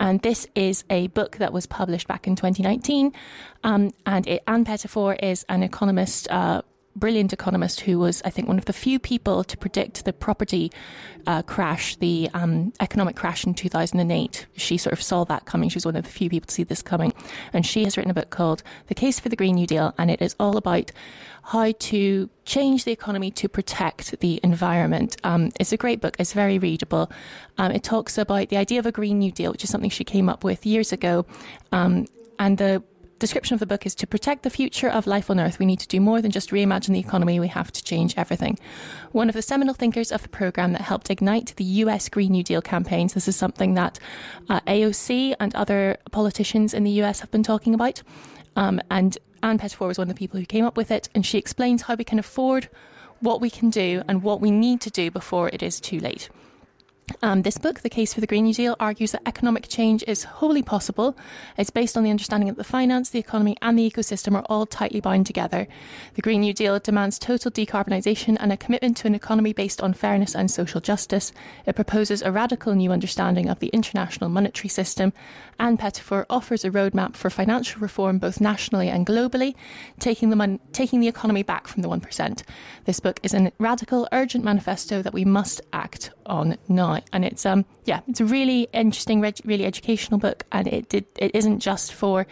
And 0.00 0.22
this 0.22 0.46
is 0.54 0.84
a 0.88 1.08
book 1.08 1.36
that 1.36 1.52
was 1.52 1.66
published 1.66 2.08
back 2.08 2.26
in 2.26 2.36
2019. 2.36 3.12
Um, 3.64 3.92
and 4.06 4.26
it, 4.26 4.42
Ann 4.46 4.64
Pettifor 4.64 5.22
is 5.22 5.44
an 5.50 5.62
economist. 5.62 6.26
Uh, 6.30 6.62
brilliant 6.98 7.32
economist 7.32 7.80
who 7.80 7.98
was, 7.98 8.20
I 8.24 8.30
think, 8.30 8.48
one 8.48 8.58
of 8.58 8.66
the 8.66 8.72
few 8.72 8.98
people 8.98 9.44
to 9.44 9.56
predict 9.56 10.04
the 10.04 10.12
property 10.12 10.70
uh, 11.26 11.42
crash, 11.42 11.96
the 11.96 12.28
um, 12.34 12.72
economic 12.80 13.16
crash 13.16 13.44
in 13.44 13.54
2008. 13.54 14.46
She 14.56 14.76
sort 14.76 14.92
of 14.92 15.02
saw 15.02 15.24
that 15.24 15.44
coming. 15.44 15.68
She 15.68 15.76
was 15.76 15.86
one 15.86 15.96
of 15.96 16.04
the 16.04 16.10
few 16.10 16.28
people 16.30 16.46
to 16.46 16.54
see 16.54 16.64
this 16.64 16.82
coming. 16.82 17.12
And 17.52 17.64
she 17.64 17.84
has 17.84 17.96
written 17.96 18.10
a 18.10 18.14
book 18.14 18.30
called 18.30 18.62
The 18.86 18.94
Case 18.94 19.20
for 19.20 19.28
the 19.28 19.36
Green 19.36 19.54
New 19.54 19.66
Deal, 19.66 19.94
and 19.98 20.10
it 20.10 20.20
is 20.20 20.34
all 20.38 20.56
about 20.56 20.92
how 21.44 21.72
to 21.72 22.28
change 22.44 22.84
the 22.84 22.92
economy 22.92 23.30
to 23.30 23.48
protect 23.48 24.20
the 24.20 24.38
environment. 24.42 25.16
Um, 25.24 25.50
it's 25.58 25.72
a 25.72 25.76
great 25.76 26.00
book. 26.00 26.16
It's 26.18 26.34
very 26.34 26.58
readable. 26.58 27.10
Um, 27.56 27.72
it 27.72 27.82
talks 27.82 28.18
about 28.18 28.50
the 28.50 28.58
idea 28.58 28.78
of 28.78 28.86
a 28.86 28.92
Green 28.92 29.18
New 29.18 29.32
Deal, 29.32 29.52
which 29.52 29.64
is 29.64 29.70
something 29.70 29.90
she 29.90 30.04
came 30.04 30.28
up 30.28 30.44
with 30.44 30.66
years 30.66 30.92
ago. 30.92 31.24
Um, 31.72 32.06
and 32.38 32.58
the 32.58 32.82
description 33.18 33.54
of 33.54 33.60
the 33.60 33.66
book 33.66 33.86
is 33.86 33.94
to 33.96 34.06
protect 34.06 34.42
the 34.42 34.50
future 34.50 34.88
of 34.88 35.06
life 35.06 35.30
on 35.30 35.40
Earth, 35.40 35.58
we 35.58 35.66
need 35.66 35.80
to 35.80 35.88
do 35.88 36.00
more 36.00 36.22
than 36.22 36.30
just 36.30 36.50
reimagine 36.50 36.92
the 36.92 36.98
economy, 36.98 37.40
we 37.40 37.48
have 37.48 37.72
to 37.72 37.84
change 37.84 38.14
everything. 38.16 38.58
One 39.12 39.28
of 39.28 39.34
the 39.34 39.42
seminal 39.42 39.74
thinkers 39.74 40.12
of 40.12 40.22
the 40.22 40.28
programme 40.28 40.72
that 40.72 40.82
helped 40.82 41.10
ignite 41.10 41.54
the 41.56 41.64
US 41.64 42.08
Green 42.08 42.32
New 42.32 42.42
Deal 42.42 42.62
campaigns, 42.62 43.14
this 43.14 43.28
is 43.28 43.36
something 43.36 43.74
that 43.74 43.98
uh, 44.48 44.60
AOC 44.60 45.34
and 45.40 45.54
other 45.54 45.98
politicians 46.10 46.74
in 46.74 46.84
the 46.84 47.02
US 47.02 47.20
have 47.20 47.30
been 47.30 47.42
talking 47.42 47.74
about. 47.74 48.02
Um, 48.56 48.80
and 48.90 49.18
Ann 49.42 49.58
Pettifor 49.58 49.86
was 49.86 49.98
one 49.98 50.08
of 50.08 50.14
the 50.14 50.18
people 50.18 50.40
who 50.40 50.46
came 50.46 50.64
up 50.64 50.76
with 50.76 50.90
it, 50.90 51.08
and 51.14 51.24
she 51.24 51.38
explains 51.38 51.82
how 51.82 51.94
we 51.94 52.04
can 52.04 52.18
afford 52.18 52.68
what 53.20 53.40
we 53.40 53.50
can 53.50 53.70
do 53.70 54.02
and 54.08 54.22
what 54.22 54.40
we 54.40 54.50
need 54.50 54.80
to 54.82 54.90
do 54.90 55.10
before 55.10 55.48
it 55.52 55.62
is 55.62 55.80
too 55.80 55.98
late. 55.98 56.28
Um, 57.22 57.42
this 57.42 57.58
book, 57.58 57.80
The 57.80 57.90
Case 57.90 58.14
for 58.14 58.20
the 58.20 58.26
Green 58.26 58.44
New 58.44 58.54
Deal, 58.54 58.76
argues 58.78 59.12
that 59.12 59.22
economic 59.26 59.68
change 59.68 60.04
is 60.06 60.24
wholly 60.24 60.62
possible. 60.62 61.16
It's 61.56 61.70
based 61.70 61.96
on 61.96 62.04
the 62.04 62.10
understanding 62.10 62.48
that 62.48 62.56
the 62.56 62.64
finance, 62.64 63.10
the 63.10 63.18
economy, 63.18 63.56
and 63.60 63.78
the 63.78 63.90
ecosystem 63.90 64.34
are 64.34 64.44
all 64.48 64.66
tightly 64.66 65.00
bound 65.00 65.26
together. 65.26 65.66
The 66.14 66.22
Green 66.22 66.42
New 66.42 66.52
Deal 66.52 66.78
demands 66.78 67.18
total 67.18 67.50
decarbonisation 67.50 68.36
and 68.38 68.52
a 68.52 68.56
commitment 68.56 68.96
to 68.98 69.06
an 69.06 69.14
economy 69.14 69.52
based 69.52 69.80
on 69.80 69.94
fairness 69.94 70.34
and 70.34 70.50
social 70.50 70.80
justice. 70.80 71.32
It 71.66 71.76
proposes 71.76 72.22
a 72.22 72.30
radical 72.30 72.74
new 72.74 72.92
understanding 72.92 73.48
of 73.48 73.58
the 73.58 73.68
international 73.68 74.30
monetary 74.30 74.68
system. 74.68 75.12
Ann 75.58 75.76
Pettifor 75.76 76.24
offers 76.30 76.64
a 76.64 76.70
roadmap 76.70 77.16
for 77.16 77.30
financial 77.30 77.80
reform 77.80 78.18
both 78.18 78.40
nationally 78.40 78.88
and 78.90 79.06
globally, 79.06 79.54
taking 79.98 80.30
the, 80.30 80.36
mon- 80.36 80.60
taking 80.72 81.00
the 81.00 81.08
economy 81.08 81.42
back 81.42 81.66
from 81.66 81.82
the 81.82 81.88
1%. 81.88 82.42
This 82.84 83.00
book 83.00 83.18
is 83.22 83.34
a 83.34 83.50
radical, 83.58 84.06
urgent 84.12 84.44
manifesto 84.44 85.02
that 85.02 85.12
we 85.12 85.24
must 85.24 85.60
act 85.72 86.10
on 86.26 86.56
now 86.68 86.97
and 87.12 87.24
it's 87.24 87.44
um 87.46 87.64
yeah 87.84 88.00
it's 88.08 88.20
a 88.20 88.24
really 88.24 88.68
interesting 88.72 89.20
really 89.20 89.64
educational 89.64 90.18
book 90.18 90.44
and 90.52 90.66
it 90.68 90.88
did 90.88 91.04
it 91.16 91.34
isn't 91.34 91.60
just 91.60 91.92
for 91.92 92.26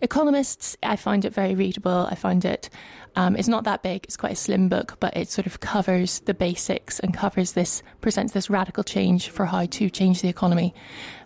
economists 0.00 0.76
i 0.82 0.96
find 0.96 1.24
it 1.24 1.32
very 1.32 1.54
readable 1.54 2.06
i 2.10 2.14
find 2.14 2.44
it 2.44 2.68
um, 3.14 3.36
it's 3.36 3.48
not 3.48 3.64
that 3.64 3.82
big 3.82 4.04
it's 4.04 4.16
quite 4.16 4.32
a 4.32 4.36
slim 4.36 4.68
book 4.68 4.96
but 4.98 5.14
it 5.16 5.28
sort 5.28 5.46
of 5.46 5.60
covers 5.60 6.20
the 6.20 6.34
basics 6.34 6.98
and 6.98 7.14
covers 7.14 7.52
this 7.52 7.82
presents 8.00 8.32
this 8.32 8.48
radical 8.48 8.82
change 8.82 9.28
for 9.28 9.46
how 9.46 9.66
to 9.66 9.90
change 9.90 10.22
the 10.22 10.28
economy 10.28 10.74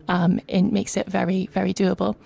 um, 0.09 0.41
it 0.49 0.63
makes 0.63 0.97
it 0.97 1.07
very 1.07 1.49
very 1.53 1.73
doable 1.73 2.17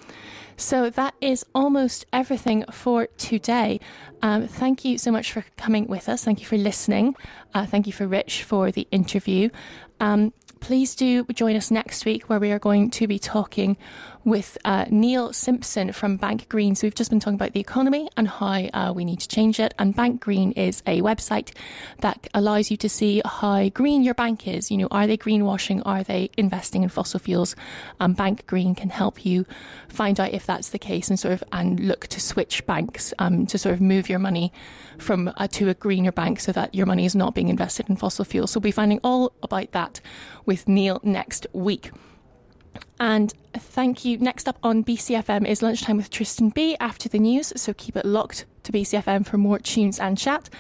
so 0.61 0.90
that 0.90 1.14
is 1.22 1.44
almost 1.54 2.04
everything 2.12 2.64
for 2.70 3.06
today. 3.16 3.80
Um, 4.20 4.46
thank 4.46 4.85
you 4.85 4.98
so 4.98 5.11
much 5.11 5.33
for 5.33 5.42
coming 5.56 5.87
with 5.87 6.06
us. 6.06 6.22
Thank 6.22 6.40
you 6.40 6.46
for 6.46 6.59
listening. 6.59 7.16
Uh, 7.54 7.64
thank 7.64 7.87
you 7.87 7.94
for 7.94 8.06
Rich 8.06 8.42
for 8.42 8.70
the 8.70 8.87
interview. 8.90 9.48
Um, 10.00 10.35
please 10.60 10.94
do 10.94 11.24
join 11.34 11.56
us 11.56 11.70
next 11.70 12.04
week 12.04 12.28
where 12.28 12.38
we 12.38 12.52
are 12.52 12.58
going 12.58 12.90
to 12.90 13.06
be 13.06 13.18
talking 13.18 13.76
with 14.24 14.59
uh, 14.64 14.85
Neil 14.90 15.33
Simpson 15.33 15.92
from 15.92 16.16
Bank 16.16 16.48
Green. 16.48 16.74
So 16.74 16.87
we've 16.87 16.94
just 16.94 17.11
been 17.11 17.20
talking 17.20 17.35
about 17.35 17.52
the 17.52 17.61
economy 17.61 18.09
and 18.16 18.28
how 18.28 18.68
uh, 18.72 18.92
we 18.94 19.04
need 19.04 19.20
to 19.20 19.28
change 19.28 19.59
it. 19.59 19.74
And 19.78 19.94
Bank 19.94 20.20
Green 20.20 20.52
is 20.52 20.83
a 20.87 21.00
website 21.00 21.54
that 22.00 22.28
allows 22.35 22.70
you 22.70 22.76
to 22.78 22.88
see 22.88 23.22
how 23.24 23.68
green 23.70 24.02
your 24.02 24.14
bank 24.14 24.46
is. 24.46 24.70
You 24.70 24.78
know, 24.78 24.88
are 24.90 25.06
they 25.06 25.16
greenwashing? 25.16 25.83
Are 25.85 26.02
they 26.02 26.30
investing 26.37 26.83
in 26.83 26.88
fossil 26.88 27.20
fuels? 27.20 27.56
Um, 27.98 28.12
bank 28.12 28.46
Green 28.46 28.74
can 28.74 28.90
help 28.90 29.24
you 29.24 29.46
find 29.88 30.20
out 30.20 30.33
if 30.33 30.46
that's 30.46 30.70
the 30.70 30.78
case 30.78 31.09
and 31.09 31.18
sort 31.18 31.35
of 31.35 31.44
and 31.52 31.80
look 31.80 32.06
to 32.09 32.20
switch 32.20 32.66
banks 32.66 33.14
um, 33.18 33.46
to 33.46 33.59
sort 33.59 33.74
of 33.74 33.80
move 33.80 34.09
your 34.09 34.18
money 34.18 34.52
from 34.98 35.33
uh, 35.37 35.46
to 35.48 35.68
a 35.68 35.74
greener 35.74 36.12
bank 36.12 36.40
so 36.40 36.52
that 36.52 36.74
your 36.74 36.87
money 36.87 37.04
is 37.04 37.14
not 37.14 37.35
being 37.35 37.48
invested 37.48 37.88
in 37.88 37.96
fossil 37.96 38.24
fuels. 38.24 38.50
So 38.50 38.61
we'll 38.61 38.62
be 38.62 38.70
finding 38.70 39.00
all 39.02 39.33
about 39.42 39.72
that 39.72 40.00
with 40.44 40.68
Neil 40.68 41.00
next 41.02 41.46
week. 41.52 41.90
And 42.98 43.33
thank 43.54 44.04
you. 44.04 44.18
Next 44.18 44.48
up 44.48 44.59
on 44.62 44.85
BCFM 44.85 45.46
is 45.46 45.62
Lunchtime 45.62 45.96
with 45.96 46.11
Tristan 46.11 46.50
B 46.50 46.76
after 46.80 47.09
the 47.09 47.18
news, 47.18 47.52
so 47.56 47.72
keep 47.72 47.96
it 47.96 48.04
locked 48.04 48.44
to 48.64 48.72
BCFM 48.72 49.26
for 49.26 49.38
more 49.38 49.59
tunes 49.59 49.98
and 49.98 50.18
chat. 50.18 50.50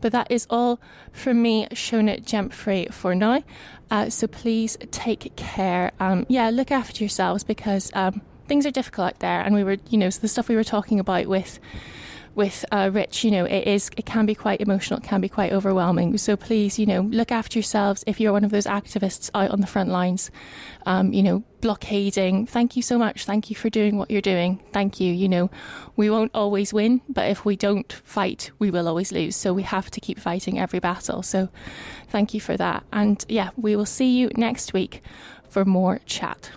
But 0.00 0.12
that 0.12 0.30
is 0.30 0.46
all 0.50 0.78
from 1.12 1.40
me, 1.40 1.66
Shona 1.68 2.22
Gemfrey, 2.22 2.92
for 2.92 3.14
now. 3.14 3.42
Uh, 3.90 4.10
so 4.10 4.26
please 4.26 4.76
take 4.90 5.34
care. 5.36 5.92
Um, 5.98 6.26
yeah, 6.28 6.50
look 6.50 6.70
after 6.70 7.02
yourselves 7.02 7.44
because 7.44 7.90
um, 7.94 8.20
things 8.46 8.66
are 8.66 8.70
difficult 8.70 9.06
out 9.06 9.18
there. 9.20 9.40
And 9.40 9.54
we 9.54 9.64
were, 9.64 9.78
you 9.88 9.98
know, 9.98 10.10
so 10.10 10.20
the 10.20 10.28
stuff 10.28 10.48
we 10.48 10.56
were 10.56 10.64
talking 10.64 11.00
about 11.00 11.26
with 11.26 11.58
with 12.36 12.66
uh, 12.70 12.90
Rich, 12.92 13.24
you 13.24 13.30
know, 13.30 13.46
it 13.46 13.66
is 13.66 13.90
it 13.96 14.04
can 14.04 14.26
be 14.26 14.34
quite 14.34 14.60
emotional, 14.60 15.00
it 15.00 15.04
can 15.04 15.22
be 15.22 15.28
quite 15.28 15.52
overwhelming. 15.52 16.18
So 16.18 16.36
please, 16.36 16.78
you 16.78 16.84
know, 16.84 17.00
look 17.00 17.32
after 17.32 17.58
yourselves. 17.58 18.04
If 18.06 18.20
you're 18.20 18.32
one 18.32 18.44
of 18.44 18.50
those 18.50 18.66
activists 18.66 19.30
out 19.34 19.50
on 19.50 19.62
the 19.62 19.66
front 19.66 19.88
lines, 19.88 20.30
um, 20.84 21.14
you 21.14 21.22
know, 21.22 21.42
blockading. 21.62 22.46
Thank 22.46 22.76
you 22.76 22.82
so 22.82 22.98
much. 22.98 23.24
Thank 23.24 23.48
you 23.48 23.56
for 23.56 23.70
doing 23.70 23.96
what 23.96 24.10
you're 24.10 24.20
doing. 24.20 24.62
Thank 24.70 25.00
you. 25.00 25.12
You 25.12 25.28
know, 25.30 25.50
we 25.96 26.10
won't 26.10 26.30
always 26.34 26.74
win, 26.74 27.00
but 27.08 27.30
if 27.30 27.46
we 27.46 27.56
don't 27.56 27.90
fight, 28.04 28.50
we 28.58 28.70
will 28.70 28.86
always 28.86 29.12
lose. 29.12 29.34
So 29.34 29.54
we 29.54 29.62
have 29.62 29.90
to 29.92 30.00
keep 30.00 30.20
fighting 30.20 30.58
every 30.58 30.78
battle. 30.78 31.22
So 31.22 31.48
thank 32.08 32.34
you 32.34 32.40
for 32.40 32.56
that. 32.58 32.84
And 32.92 33.24
yeah, 33.28 33.50
we 33.56 33.74
will 33.74 33.86
see 33.86 34.16
you 34.16 34.30
next 34.36 34.74
week 34.74 35.02
for 35.48 35.64
more 35.64 36.00
chat. 36.04 36.50